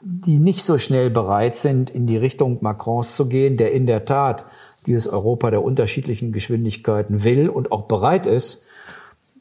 Die 0.00 0.38
nicht 0.38 0.62
so 0.62 0.78
schnell 0.78 1.10
bereit 1.10 1.56
sind, 1.56 1.90
in 1.90 2.06
die 2.06 2.16
Richtung 2.16 2.58
Macrons 2.60 3.16
zu 3.16 3.26
gehen, 3.26 3.56
der 3.56 3.72
in 3.72 3.86
der 3.86 4.04
Tat 4.04 4.46
dieses 4.86 5.08
Europa 5.08 5.50
der 5.50 5.62
unterschiedlichen 5.62 6.32
Geschwindigkeiten 6.32 7.24
will 7.24 7.48
und 7.48 7.72
auch 7.72 7.82
bereit 7.82 8.26
ist, 8.26 8.66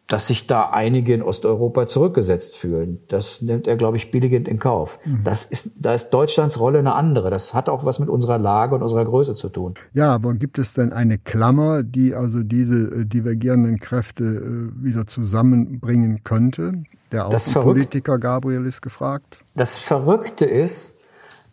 dass 0.08 0.28
sich 0.28 0.48
da 0.48 0.70
einige 0.72 1.13
in 1.13 1.22
Osteuropa 1.22 1.86
zurückgesetzt 1.86 2.56
fühlen. 2.56 3.00
Das 3.10 3.41
nimmt 3.41 3.67
er, 3.67 3.76
glaube 3.76 3.98
ich, 3.98 4.10
billigend 4.10 4.48
in 4.48 4.58
Kauf. 4.58 5.00
Mhm. 5.06 5.22
Das 5.24 5.43
ist, 5.43 5.72
da 5.80 5.93
ist 5.93 6.12
Deutschlands 6.12 6.60
Rolle 6.60 6.80
eine 6.80 6.96
andere. 6.96 7.30
Das 7.30 7.54
hat 7.54 7.67
auch 7.67 7.86
was 7.86 8.00
mit 8.00 8.10
unserer 8.10 8.38
Lage 8.38 8.76
und 8.76 8.84
unserer 8.84 9.04
Größe 9.04 9.36
zu 9.36 9.50
tun. 9.50 9.74
Ja, 9.93 10.13
aber 10.13 10.34
gibt 10.34 10.60
es 10.60 10.74
denn 10.74 10.93
eine 10.93 11.17
Klammer, 11.17 11.84
die 11.84 12.15
also 12.15 12.41
diese 12.41 12.78
äh, 12.78 13.06
divergierenden 13.06 13.80
Kräfte 13.80 14.24
äh, 14.24 14.84
wieder 14.84 15.08
zusammenbringen 15.08 16.24
könnte? 16.24 16.84
Der 17.12 17.28
Außenpolitiker 17.28 18.17
Gabriel 18.17 18.65
ist 18.65 18.82
gefragt. 18.82 19.39
Das 19.56 19.78
Verrückte 19.78 20.46
ist, 20.46 20.97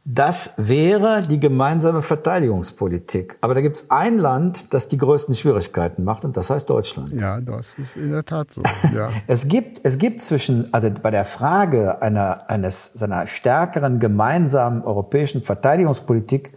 das 0.07 0.53
wäre 0.59 1.23
die 1.23 1.41
gemeinsame 1.41 2.03
Verteidigungspolitik. 2.03 3.39
Aber 3.41 3.55
da 3.55 3.63
gibt 3.63 3.77
es 3.77 3.91
ein 3.91 4.19
Land, 4.19 4.75
das 4.75 4.89
die 4.89 4.99
größten 4.99 5.35
Schwierigkeiten 5.35 6.05
macht, 6.05 6.27
und 6.27 6.37
das 6.37 6.51
heißt 6.51 6.69
Deutschland. 6.69 7.13
Ja, 7.13 7.41
das 7.41 7.73
ist 7.79 7.97
in 7.97 8.11
der 8.11 8.25
Tat 8.25 8.53
so. 8.53 8.63
Ja. 8.95 9.11
es 9.27 9.49
gibt, 9.49 9.81
es 9.83 9.99
gibt 9.99 10.23
zwischen, 10.23 10.73
also 10.75 10.91
bei 10.91 11.11
der 11.11 11.25
Frage 11.25 12.03
einer, 12.03 12.51
eines, 12.51 12.93
seiner 12.93 13.27
stärkeren 13.27 13.99
gemeinsamen 13.99 14.83
europäischen 14.83 15.43
Verteidigungspolitik, 15.43 16.53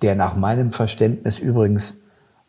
der 0.00 0.14
nach 0.14 0.34
meinem 0.34 0.72
Verständnis 0.72 1.38
übrigens 1.38 2.00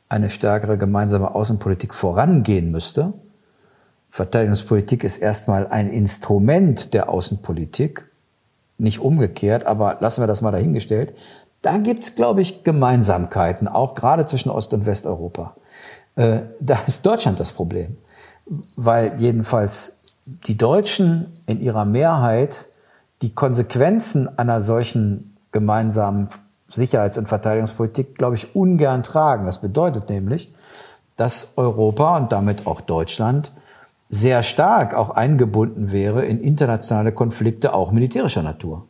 eine 0.08 0.30
stärkere 0.30 0.78
gemeinsame 0.78 1.36
Außenpolitik 1.36 1.94
vorangehen 1.94 2.72
müsste. 2.72 3.14
Verteidigungspolitik 4.10 5.04
ist 5.04 5.18
erstmal 5.18 5.68
ein 5.68 5.90
Instrument 5.90 6.94
der 6.94 7.10
Außenpolitik 7.10 8.11
nicht 8.82 9.00
umgekehrt, 9.00 9.66
aber 9.66 9.98
lassen 10.00 10.22
wir 10.22 10.28
das 10.28 10.42
mal 10.42 10.52
dahingestellt. 10.52 11.14
Da 11.62 11.78
gibt's, 11.78 12.16
glaube 12.16 12.42
ich, 12.42 12.64
Gemeinsamkeiten, 12.64 13.68
auch 13.68 13.94
gerade 13.94 14.26
zwischen 14.26 14.50
Ost- 14.50 14.74
und 14.74 14.86
Westeuropa. 14.86 15.56
Äh, 16.16 16.42
da 16.60 16.80
ist 16.88 17.06
Deutschland 17.06 17.40
das 17.40 17.52
Problem, 17.52 17.98
weil 18.76 19.14
jedenfalls 19.18 19.98
die 20.48 20.58
Deutschen 20.58 21.32
in 21.46 21.60
ihrer 21.60 21.86
Mehrheit 21.86 22.66
die 23.22 23.34
Konsequenzen 23.34 24.28
einer 24.40 24.62
solchen 24.62 25.38
gemeinsamen 25.52 26.30
Sicherheits- 26.70 27.18
und 27.18 27.28
Verteidigungspolitik, 27.28 28.18
glaube 28.18 28.36
ich, 28.36 28.56
ungern 28.56 29.04
tragen. 29.04 29.46
Das 29.46 29.62
bedeutet 29.62 30.10
nämlich, 30.10 30.54
dass 31.18 31.54
Europa 31.58 32.18
und 32.18 32.32
damit 32.32 32.66
auch 32.66 32.82
Deutschland 32.82 33.52
sehr 34.14 34.44
stark 34.44 34.94
auch 34.94 35.12
eingebunden 35.12 35.94
wäre 35.94 36.26
in 36.26 36.42
internationale 36.42 37.14
Konflikte, 37.14 37.74
auch 37.74 37.92
militärischer 37.94 38.44
Natur. 38.44 38.88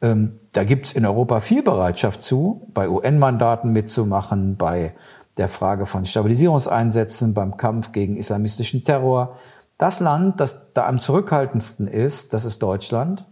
Ähm, 0.00 0.38
da 0.52 0.62
gibt's 0.62 0.92
in 0.92 1.04
Europa 1.04 1.40
viel 1.40 1.64
Bereitschaft 1.64 2.22
zu, 2.22 2.62
bei 2.72 2.88
UN-Mandaten 2.88 3.72
mitzumachen, 3.72 4.56
bei 4.56 4.94
der 5.38 5.48
Frage 5.48 5.86
von 5.86 6.06
Stabilisierungseinsätzen, 6.06 7.34
beim 7.34 7.56
Kampf 7.56 7.90
gegen 7.90 8.16
islamistischen 8.16 8.84
Terror. 8.84 9.36
Das 9.76 9.98
Land, 9.98 10.38
das 10.38 10.72
da 10.72 10.86
am 10.86 11.00
zurückhaltendsten 11.00 11.88
ist, 11.88 12.32
das 12.32 12.44
ist 12.44 12.62
Deutschland. 12.62 13.24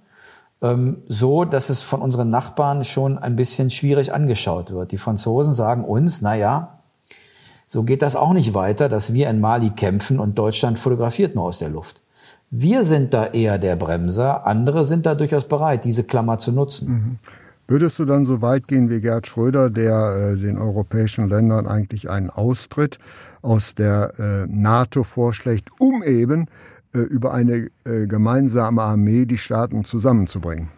Ähm, 0.61 1.05
so, 1.07 1.45
dass 1.45 1.71
es 1.71 1.83
von 1.83 2.03
unseren 2.03 2.31
Nachbarn 2.31 2.83
schon 2.83 3.17
ein 3.19 3.37
bisschen 3.37 3.71
schwierig 3.71 4.13
angeschaut 4.13 4.73
wird. 4.73 4.91
Die 4.91 4.99
Franzosen 4.99 5.55
sagen 5.55 5.85
uns, 5.85 6.21
na 6.21 6.35
ja, 6.35 6.82
so 7.73 7.85
geht 7.85 8.03
das 8.03 8.17
auch 8.17 8.35
nicht 8.35 8.53
weiter, 8.53 8.91
dass 8.91 9.15
wir 9.15 9.31
in 9.31 9.41
Mali 9.41 9.71
kämpfen 9.71 10.21
und 10.21 10.37
Deutschland 10.39 10.79
fotografiert 10.79 11.35
nur 11.35 11.45
aus 11.45 11.59
der 11.59 11.71
Luft. 11.71 12.03
Wir 12.51 12.83
sind 12.83 13.15
da 13.15 13.29
eher 13.29 13.57
der 13.57 13.77
Bremser, 13.77 14.47
andere 14.47 14.85
sind 14.85 15.07
da 15.07 15.15
durchaus 15.15 15.49
bereit, 15.49 15.87
diese 15.87 16.05
Klammer 16.05 16.37
zu 16.37 16.53
nutzen. 16.53 16.89
Mhm. 16.91 17.19
Würdest 17.67 17.99
du 17.99 18.05
dann 18.05 18.27
so 18.27 18.43
weit 18.43 18.69
gehen 18.69 18.91
wie 18.91 19.01
Gerd 19.01 19.27
Schröder, 19.27 19.71
der 19.71 20.35
äh, 20.35 20.37
den 20.37 20.59
europäischen 20.59 21.31
Ländern 21.31 21.67
eigentlich 21.67 22.11
einen 22.11 22.29
Austritt 22.29 22.99
aus 23.41 23.75
der 23.75 24.13
äh, 24.19 24.47
NATO 24.51 25.03
vorschlägt, 25.03 25.71
um 25.79 26.03
eben 26.03 26.49
äh, 26.93 26.99
über 26.99 27.33
eine 27.33 27.71
äh, 27.87 28.07
gemeinsame 28.07 28.83
Armee 28.83 29.25
die 29.25 29.39
Staaten 29.39 29.87
zusammenzubringen? 29.87 30.69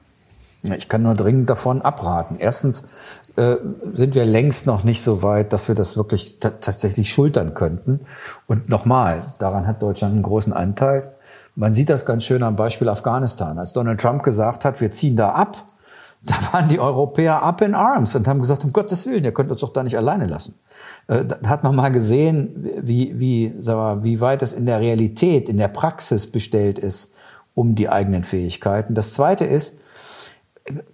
Ich 0.62 0.88
kann 0.88 1.02
nur 1.02 1.16
dringend 1.16 1.50
davon 1.50 1.82
abraten. 1.82 2.36
Erstens 2.38 2.94
äh, 3.36 3.56
sind 3.94 4.14
wir 4.14 4.24
längst 4.24 4.66
noch 4.66 4.84
nicht 4.84 5.02
so 5.02 5.22
weit, 5.22 5.52
dass 5.52 5.68
wir 5.68 5.74
das 5.74 5.96
wirklich 5.96 6.38
tatsächlich 6.38 7.12
schultern 7.12 7.54
könnten. 7.54 8.00
Und 8.46 8.68
nochmal, 8.68 9.22
daran 9.38 9.66
hat 9.66 9.82
Deutschland 9.82 10.14
einen 10.14 10.22
großen 10.22 10.52
Anteil. 10.52 11.08
Man 11.54 11.74
sieht 11.74 11.88
das 11.88 12.04
ganz 12.04 12.24
schön 12.24 12.42
am 12.42 12.56
Beispiel 12.56 12.88
Afghanistan. 12.88 13.58
Als 13.58 13.72
Donald 13.72 14.00
Trump 14.00 14.22
gesagt 14.22 14.64
hat, 14.64 14.80
wir 14.80 14.90
ziehen 14.90 15.16
da 15.16 15.30
ab, 15.30 15.56
da 16.22 16.34
waren 16.52 16.68
die 16.68 16.80
Europäer 16.80 17.42
up 17.42 17.60
in 17.60 17.74
arms 17.74 18.14
und 18.16 18.26
haben 18.26 18.40
gesagt, 18.40 18.64
um 18.64 18.72
Gottes 18.72 19.06
Willen, 19.06 19.24
ihr 19.24 19.34
könnt 19.34 19.50
uns 19.50 19.60
doch 19.60 19.72
da 19.72 19.82
nicht 19.82 19.98
alleine 19.98 20.26
lassen. 20.26 20.58
Äh, 21.06 21.24
da 21.24 21.48
hat 21.48 21.64
man 21.64 21.76
mal 21.76 21.90
gesehen, 21.90 22.66
wie, 22.80 23.18
wie, 23.20 23.54
sag 23.58 23.76
mal, 23.76 24.04
wie 24.04 24.20
weit 24.20 24.42
es 24.42 24.54
in 24.54 24.64
der 24.64 24.80
Realität, 24.80 25.48
in 25.48 25.58
der 25.58 25.68
Praxis 25.68 26.30
bestellt 26.30 26.78
ist 26.78 27.14
um 27.54 27.74
die 27.74 27.88
eigenen 27.88 28.24
Fähigkeiten. 28.24 28.94
Das 28.94 29.14
Zweite 29.14 29.44
ist, 29.44 29.80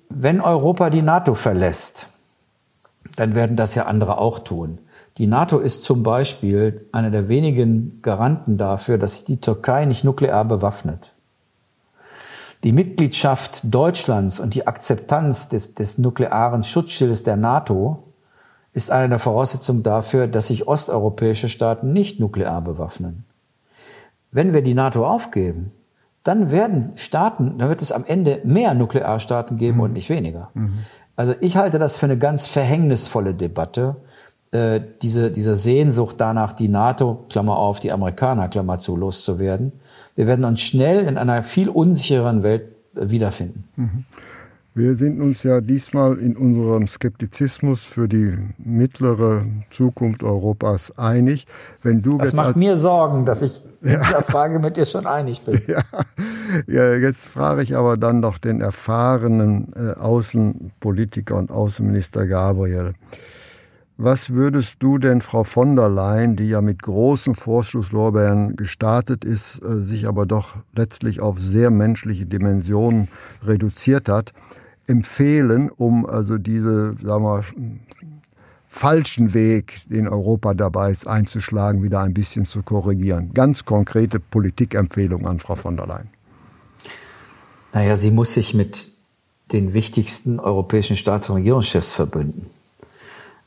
wenn 0.08 0.40
Europa 0.40 0.90
die 0.90 1.02
NATO 1.02 1.34
verlässt, 1.34 2.08
dann 3.16 3.34
werden 3.34 3.56
das 3.56 3.74
ja 3.74 3.86
andere 3.86 4.18
auch 4.18 4.40
tun. 4.40 4.78
Die 5.18 5.26
NATO 5.26 5.58
ist 5.58 5.82
zum 5.82 6.02
Beispiel 6.02 6.86
einer 6.92 7.10
der 7.10 7.28
wenigen 7.28 8.00
Garanten 8.02 8.56
dafür, 8.56 8.98
dass 8.98 9.14
sich 9.14 9.24
die 9.24 9.40
Türkei 9.40 9.84
nicht 9.84 10.04
nuklear 10.04 10.44
bewaffnet. 10.44 11.12
Die 12.62 12.72
Mitgliedschaft 12.72 13.60
Deutschlands 13.64 14.38
und 14.38 14.54
die 14.54 14.66
Akzeptanz 14.66 15.48
des, 15.48 15.74
des 15.74 15.98
nuklearen 15.98 16.62
Schutzschildes 16.62 17.22
der 17.22 17.36
NATO 17.36 18.04
ist 18.72 18.90
eine 18.90 19.08
der 19.08 19.18
Voraussetzungen 19.18 19.82
dafür, 19.82 20.26
dass 20.28 20.48
sich 20.48 20.68
osteuropäische 20.68 21.48
Staaten 21.48 21.92
nicht 21.92 22.20
nuklear 22.20 22.60
bewaffnen. 22.60 23.24
Wenn 24.30 24.52
wir 24.54 24.62
die 24.62 24.74
NATO 24.74 25.06
aufgeben, 25.06 25.72
dann 26.22 26.50
werden 26.50 26.92
Staaten, 26.96 27.58
dann 27.58 27.68
wird 27.68 27.82
es 27.82 27.92
am 27.92 28.04
Ende 28.06 28.40
mehr 28.44 28.74
Nuklearstaaten 28.74 29.56
geben 29.56 29.78
mhm. 29.78 29.82
und 29.82 29.92
nicht 29.94 30.10
weniger. 30.10 30.50
Mhm. 30.54 30.80
Also 31.16 31.34
ich 31.40 31.56
halte 31.56 31.78
das 31.78 31.96
für 31.96 32.06
eine 32.06 32.18
ganz 32.18 32.46
verhängnisvolle 32.46 33.34
Debatte, 33.34 33.96
äh, 34.52 34.80
diese, 35.02 35.30
diese 35.30 35.54
Sehnsucht 35.54 36.16
danach, 36.18 36.52
die 36.52 36.68
NATO, 36.68 37.26
Klammer 37.28 37.56
auf, 37.56 37.80
die 37.80 37.92
Amerikaner, 37.92 38.48
Klammer 38.48 38.78
zu, 38.78 38.96
loszuwerden. 38.96 39.72
Wir 40.16 40.26
werden 40.26 40.44
uns 40.44 40.60
schnell 40.60 41.06
in 41.06 41.18
einer 41.18 41.42
viel 41.42 41.68
unsichereren 41.68 42.42
Welt 42.42 42.64
äh, 42.96 43.10
wiederfinden. 43.10 43.68
Mhm. 43.76 44.04
Wir 44.72 44.94
sind 44.94 45.20
uns 45.20 45.42
ja 45.42 45.60
diesmal 45.60 46.16
in 46.18 46.36
unserem 46.36 46.86
Skeptizismus 46.86 47.82
für 47.82 48.08
die 48.08 48.38
mittlere 48.58 49.44
Zukunft 49.70 50.22
Europas 50.22 50.96
einig. 50.96 51.44
Wenn 51.82 52.02
du 52.02 52.18
das 52.18 52.34
macht 52.34 52.56
mir 52.56 52.76
Sorgen, 52.76 53.24
dass 53.24 53.42
ich 53.42 53.60
ja. 53.82 53.94
in 53.94 54.02
dieser 54.02 54.22
Frage 54.22 54.60
mit 54.60 54.76
dir 54.76 54.86
schon 54.86 55.06
einig 55.06 55.42
bin. 55.42 55.60
Ja. 55.66 55.82
Jetzt 56.66 57.26
frage 57.26 57.62
ich 57.62 57.76
aber 57.76 57.96
dann 57.96 58.20
noch 58.20 58.38
den 58.38 58.60
erfahrenen 58.60 59.72
äh, 59.74 59.98
Außenpolitiker 59.98 61.36
und 61.36 61.50
Außenminister 61.50 62.26
Gabriel. 62.26 62.94
Was 64.02 64.30
würdest 64.30 64.82
du 64.82 64.96
denn 64.96 65.20
Frau 65.20 65.44
von 65.44 65.76
der 65.76 65.90
Leyen, 65.90 66.34
die 66.34 66.48
ja 66.48 66.62
mit 66.62 66.80
großen 66.80 67.34
Vorschusslorbeeren 67.34 68.56
gestartet 68.56 69.26
ist, 69.26 69.62
äh, 69.62 69.84
sich 69.84 70.08
aber 70.08 70.24
doch 70.24 70.56
letztlich 70.74 71.20
auf 71.20 71.38
sehr 71.38 71.70
menschliche 71.70 72.24
Dimensionen 72.24 73.08
reduziert 73.44 74.08
hat, 74.08 74.32
empfehlen, 74.86 75.70
um 75.70 76.06
also 76.06 76.38
diese, 76.38 76.96
sagen 77.02 77.24
wir, 77.24 77.44
falschen 78.66 79.34
Weg, 79.34 79.80
den 79.90 80.08
Europa 80.08 80.54
dabei 80.54 80.92
ist, 80.92 81.06
einzuschlagen, 81.06 81.82
wieder 81.82 82.00
ein 82.00 82.14
bisschen 82.14 82.46
zu 82.46 82.62
korrigieren? 82.62 83.32
Ganz 83.34 83.66
konkrete 83.66 84.18
Politikempfehlung 84.18 85.26
an 85.26 85.40
Frau 85.40 85.56
von 85.56 85.76
der 85.76 85.86
Leyen. 85.86 86.08
Naja, 87.72 87.96
sie 87.96 88.10
muss 88.10 88.34
sich 88.34 88.54
mit 88.54 88.90
den 89.52 89.74
wichtigsten 89.74 90.40
europäischen 90.40 90.96
Staats- 90.96 91.28
und 91.28 91.36
Regierungschefs 91.36 91.92
verbünden. 91.92 92.50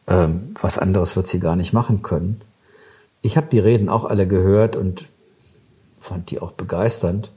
Ähm, 0.08 0.56
was 0.62 0.78
anderes 0.78 1.16
wird 1.16 1.28
sie 1.28 1.40
gar 1.40 1.56
nicht 1.56 1.74
machen 1.74 2.02
können. 2.02 2.42
Ich 3.22 3.38
habe 3.38 3.48
die 3.50 3.60
Reden 3.60 3.88
auch 3.88 4.04
alle 4.04 4.28
gehört 4.28 4.76
und 4.76 5.08
fand 6.00 6.30
die 6.32 6.42
auch 6.42 6.52
begeisternd. 6.52 7.32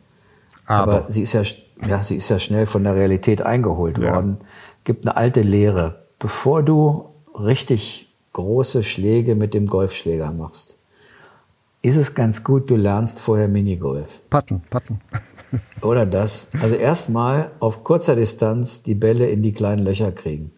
Aber, 0.66 1.00
Aber 1.00 1.10
sie 1.10 1.22
ist 1.22 1.32
ja 1.32 1.44
ja, 1.84 2.02
sie 2.02 2.16
ist 2.16 2.28
ja 2.28 2.38
schnell 2.38 2.66
von 2.66 2.84
der 2.84 2.94
Realität 2.94 3.42
eingeholt 3.42 3.98
ja. 3.98 4.14
worden. 4.14 4.38
Gibt 4.84 5.06
eine 5.06 5.16
alte 5.16 5.42
Lehre. 5.42 6.02
Bevor 6.18 6.62
du 6.62 7.06
richtig 7.34 8.08
große 8.32 8.82
Schläge 8.82 9.34
mit 9.34 9.54
dem 9.54 9.66
Golfschläger 9.66 10.30
machst, 10.32 10.78
ist 11.86 11.96
es 11.96 12.14
ganz 12.14 12.42
gut, 12.42 12.68
du 12.68 12.76
lernst 12.76 13.20
vorher 13.20 13.48
Minigolf. 13.48 14.22
Patten, 14.28 14.62
Patten. 14.68 15.00
Oder 15.82 16.04
das. 16.04 16.48
Also 16.60 16.74
erstmal 16.74 17.50
auf 17.60 17.84
kurzer 17.84 18.16
Distanz 18.16 18.82
die 18.82 18.94
Bälle 18.94 19.28
in 19.28 19.42
die 19.42 19.52
kleinen 19.52 19.84
Löcher 19.84 20.12
kriegen. 20.12 20.52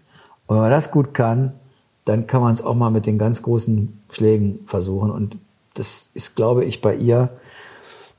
Und 0.47 0.57
wenn 0.57 0.63
man 0.63 0.71
das 0.71 0.91
gut 0.91 1.13
kann, 1.13 1.53
dann 2.05 2.27
kann 2.27 2.41
man 2.41 2.53
es 2.53 2.63
auch 2.63 2.75
mal 2.75 2.91
mit 2.91 3.05
den 3.05 3.19
ganz 3.19 3.43
großen 3.43 4.01
Schlägen 4.11 4.61
versuchen. 4.67 5.11
Und 5.11 5.37
das 5.75 6.09
ist, 6.15 6.35
glaube 6.35 6.65
ich, 6.65 6.81
bei 6.81 6.95
ihr 6.95 7.31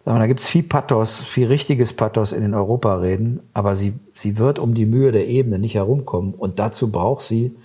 da 0.06 0.26
gibt 0.26 0.39
es 0.39 0.48
viel 0.48 0.63
Pathos, 0.63 1.17
viel 1.17 1.48
richtiges 1.48 1.93
Pathos 1.93 2.32
in 2.32 2.41
den 2.41 2.56
Europareden, 2.56 3.41
aber 3.54 3.76
sie, 3.76 3.93
sie 4.15 4.38
wird 4.38 4.58
um 4.58 4.74
die 4.74 4.88
Mühe 4.88 5.12
der 5.12 5.28
Ebene 5.28 5.60
nicht 5.60 5.76
herumkommen. 5.76 6.34
Und 6.34 6.58
dazu 6.58 6.89
braucht 6.89 7.22
sie 7.22 7.56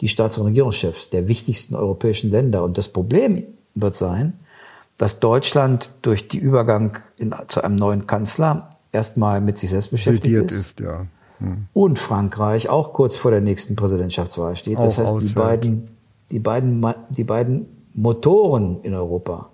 die 0.00 0.08
Staats- 0.08 0.38
und 0.38 0.46
Regierungschefs 0.46 1.10
der 1.10 1.28
wichtigsten 1.28 1.76
europäischen 1.76 2.30
Länder. 2.30 2.64
Und 2.64 2.76
das 2.76 2.88
Problem 2.88 3.44
wird 3.74 3.94
sein, 3.94 4.32
dass 4.96 5.20
Deutschland 5.20 5.90
durch 6.02 6.28
die 6.28 6.38
Übergang 6.38 6.98
in, 7.16 7.34
zu 7.48 7.62
einem 7.62 7.76
neuen 7.76 8.06
Kanzler 8.06 8.70
erstmal 8.92 9.40
mit 9.40 9.58
sich 9.58 9.70
selbst 9.70 9.90
beschäftigt 9.90 10.34
ist. 10.34 10.52
ist 10.52 10.80
ja. 10.80 11.06
hm. 11.38 11.66
Und 11.72 11.98
Frankreich 11.98 12.68
auch 12.68 12.92
kurz 12.92 13.16
vor 13.16 13.30
der 13.30 13.40
nächsten 13.40 13.74
Präsidentschaftswahl 13.74 14.56
steht. 14.56 14.78
Auch 14.78 14.84
das 14.84 14.98
heißt, 14.98 15.14
die 15.20 15.32
beiden, 15.34 15.90
die, 16.30 16.38
beiden, 16.38 16.86
die 17.10 17.24
beiden 17.24 17.66
Motoren 17.94 18.80
in 18.82 18.94
Europa, 18.94 19.50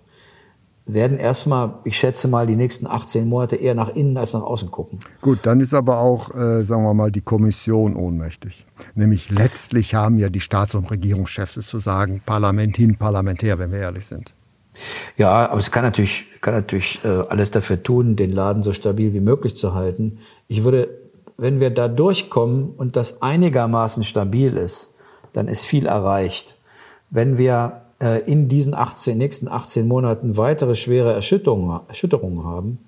werden 0.88 1.18
erstmal, 1.18 1.74
ich 1.84 1.98
schätze 1.98 2.28
mal, 2.28 2.46
die 2.46 2.56
nächsten 2.56 2.86
18 2.86 3.28
Monate 3.28 3.56
eher 3.56 3.74
nach 3.74 3.90
innen 3.90 4.16
als 4.16 4.32
nach 4.32 4.42
außen 4.42 4.70
gucken. 4.70 4.98
Gut, 5.20 5.40
dann 5.42 5.60
ist 5.60 5.74
aber 5.74 5.98
auch, 5.98 6.34
äh, 6.34 6.62
sagen 6.62 6.82
wir 6.82 6.94
mal, 6.94 7.12
die 7.12 7.20
Kommission 7.20 7.94
ohnmächtig. 7.94 8.66
Nämlich 8.94 9.30
letztlich 9.30 9.94
haben 9.94 10.18
ja 10.18 10.30
die 10.30 10.40
Staats- 10.40 10.74
und 10.74 10.90
Regierungschefs 10.90 11.58
es 11.58 11.66
zu 11.66 11.78
sagen, 11.78 12.22
Parlament 12.24 12.76
hin, 12.76 12.96
Parlamentär, 12.96 13.58
wenn 13.58 13.70
wir 13.70 13.80
ehrlich 13.80 14.06
sind. 14.06 14.34
Ja, 15.16 15.48
aber 15.48 15.60
es 15.60 15.70
kann 15.70 15.82
natürlich, 15.82 16.26
kann 16.40 16.54
natürlich 16.54 17.00
äh, 17.04 17.08
alles 17.28 17.50
dafür 17.50 17.82
tun, 17.82 18.16
den 18.16 18.32
Laden 18.32 18.62
so 18.62 18.72
stabil 18.72 19.12
wie 19.12 19.20
möglich 19.20 19.56
zu 19.56 19.74
halten. 19.74 20.18
Ich 20.46 20.64
würde, 20.64 20.88
wenn 21.36 21.60
wir 21.60 21.70
da 21.70 21.88
durchkommen 21.88 22.70
und 22.76 22.96
das 22.96 23.22
einigermaßen 23.22 24.04
stabil 24.04 24.56
ist, 24.56 24.90
dann 25.32 25.48
ist 25.48 25.64
viel 25.64 25.86
erreicht. 25.86 26.56
Wenn 27.10 27.38
wir 27.38 27.82
äh, 28.00 28.20
in 28.30 28.48
diesen 28.48 28.74
18, 28.74 29.16
nächsten 29.16 29.48
18 29.48 29.86
Monaten 29.86 30.36
weitere 30.36 30.74
schwere 30.74 31.12
Erschütterungen, 31.12 31.80
Erschütterungen 31.88 32.44
haben, 32.44 32.78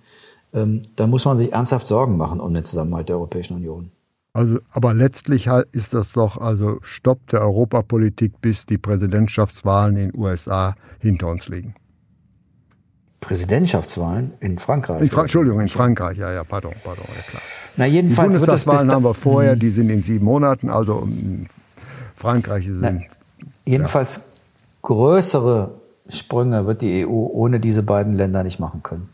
ähm, 0.53 0.83
dann 0.97 1.11
muss 1.11 1.25
man 1.25 1.39
sich 1.39 1.53
ernsthaft 1.53 1.87
Sorgen 1.87 2.17
machen 2.17 2.41
um 2.41 2.53
den 2.55 2.65
Zusammenhalt 2.65 3.09
der 3.09 3.17
Europäischen 3.17 3.57
Union. 3.57 3.91
Also, 4.33 4.61
aber 4.71 4.95
letztlich 4.95 5.49
ist 5.73 5.93
das 5.93 6.13
doch 6.13 6.37
also 6.37 6.79
Stopp 6.83 7.27
der 7.29 7.41
Europapolitik, 7.41 8.41
bis 8.41 8.65
die 8.65 8.79
Präsidentschaftswahlen 8.79 9.97
in 9.97 10.11
den 10.11 10.21
USA 10.21 10.75
hinter 11.01 11.29
uns 11.29 11.49
liegen. 11.49 11.75
Präsidentschaftswahlen 13.21 14.33
in 14.41 14.59
Frankreich? 14.59 15.03
In 15.03 15.11
Fra 15.11 15.23
Entschuldigung, 15.23 15.61
in 15.61 15.69
Frankreich, 15.69 16.17
ja, 16.17 16.33
ja, 16.33 16.45
pardon, 16.45 16.73
pardon, 16.83 17.05
ja 17.15 17.23
klar. 17.23 17.43
Na, 17.77 17.87
jedenfalls 17.87 18.35
die 18.35 18.39
Bundestagswahlen 18.39 18.91
haben 18.91 19.05
wir 19.05 19.15
vorher, 19.15 19.57
die 19.57 19.71
sind 19.71 19.91
in 19.91 20.03
sieben 20.03 20.25
Monaten, 20.25 20.71
also 20.71 21.07
Frankreich 22.17 22.67
sind. 22.67 22.81
Na, 22.81 22.99
jedenfalls 23.67 24.43
größere 24.83 25.75
Sprünge 26.09 26.67
wird 26.67 26.83
die 26.83 27.07
EU 27.07 27.11
ohne 27.11 27.61
diese 27.61 27.83
beiden 27.83 28.15
Länder 28.15 28.43
nicht 28.43 28.59
machen 28.59 28.83
können. 28.83 29.09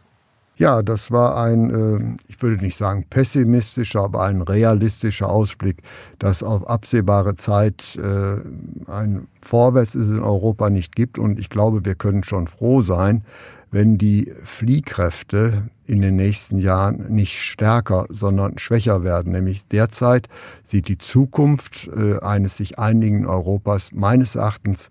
Ja, 0.58 0.82
das 0.82 1.10
war 1.10 1.36
ein, 1.36 1.70
äh, 1.70 2.16
ich 2.28 2.40
würde 2.40 2.62
nicht 2.62 2.76
sagen 2.76 3.04
pessimistischer, 3.10 4.04
aber 4.04 4.22
ein 4.22 4.40
realistischer 4.40 5.28
Ausblick, 5.28 5.82
dass 6.18 6.42
auf 6.42 6.66
absehbare 6.66 7.36
Zeit 7.36 7.96
äh, 7.96 8.90
ein 8.90 9.28
Vorwärts 9.42 9.94
in 9.94 10.22
Europa 10.22 10.70
nicht 10.70 10.96
gibt. 10.96 11.18
Und 11.18 11.38
ich 11.38 11.50
glaube, 11.50 11.84
wir 11.84 11.94
können 11.94 12.24
schon 12.24 12.46
froh 12.46 12.80
sein, 12.80 13.22
wenn 13.70 13.98
die 13.98 14.32
Fliehkräfte 14.44 15.68
in 15.84 16.00
den 16.00 16.16
nächsten 16.16 16.56
Jahren 16.56 17.12
nicht 17.14 17.38
stärker, 17.38 18.06
sondern 18.08 18.56
schwächer 18.56 19.04
werden. 19.04 19.32
Nämlich 19.32 19.68
derzeit 19.68 20.28
sieht 20.64 20.88
die 20.88 20.98
Zukunft 20.98 21.90
äh, 21.94 22.18
eines 22.20 22.56
sich 22.56 22.78
einigen 22.78 23.26
Europas 23.26 23.92
meines 23.92 24.36
Erachtens 24.36 24.88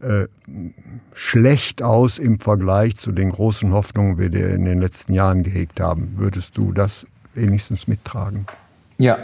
äh, 0.00 0.26
schlecht 1.14 1.82
aus 1.82 2.18
im 2.18 2.38
Vergleich 2.38 2.96
zu 2.96 3.12
den 3.12 3.30
großen 3.30 3.72
Hoffnungen, 3.72 4.16
die 4.16 4.32
wir 4.32 4.50
in 4.50 4.64
den 4.64 4.78
letzten 4.78 5.12
Jahren 5.12 5.42
gehegt 5.42 5.80
haben. 5.80 6.14
Würdest 6.16 6.56
du 6.56 6.72
das 6.72 7.06
wenigstens 7.34 7.88
mittragen? 7.88 8.46
Ja, 8.98 9.18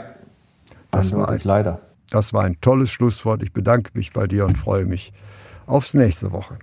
das 0.91 1.13
war 1.13 1.29
ein, 1.29 1.41
leider. 1.45 1.81
Das 2.11 2.33
war 2.33 2.45
ein 2.45 2.61
tolles 2.61 2.91
Schlusswort. 2.91 3.43
Ich 3.43 3.53
bedanke 3.53 3.91
mich 3.95 4.13
bei 4.13 4.27
dir 4.27 4.47
und 4.47 4.57
freue 4.57 4.87
mich 4.87 5.13
aufs 5.67 5.95
nächste 5.95 6.33
Woche. 6.33 6.59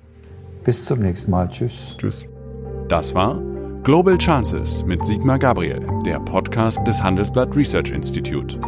Bis 0.63 0.85
zum 0.85 0.99
nächsten 0.99 1.31
Mal. 1.31 1.49
Tschüss. 1.49 1.95
Tschüss. 1.97 2.25
Das 2.87 3.13
war 3.13 3.41
Global 3.83 4.17
Chances 4.17 4.83
mit 4.85 5.03
Sigmar 5.05 5.39
Gabriel, 5.39 5.85
der 6.05 6.19
Podcast 6.19 6.85
des 6.85 7.01
Handelsblatt 7.01 7.55
Research 7.55 7.91
Institute. 7.91 8.59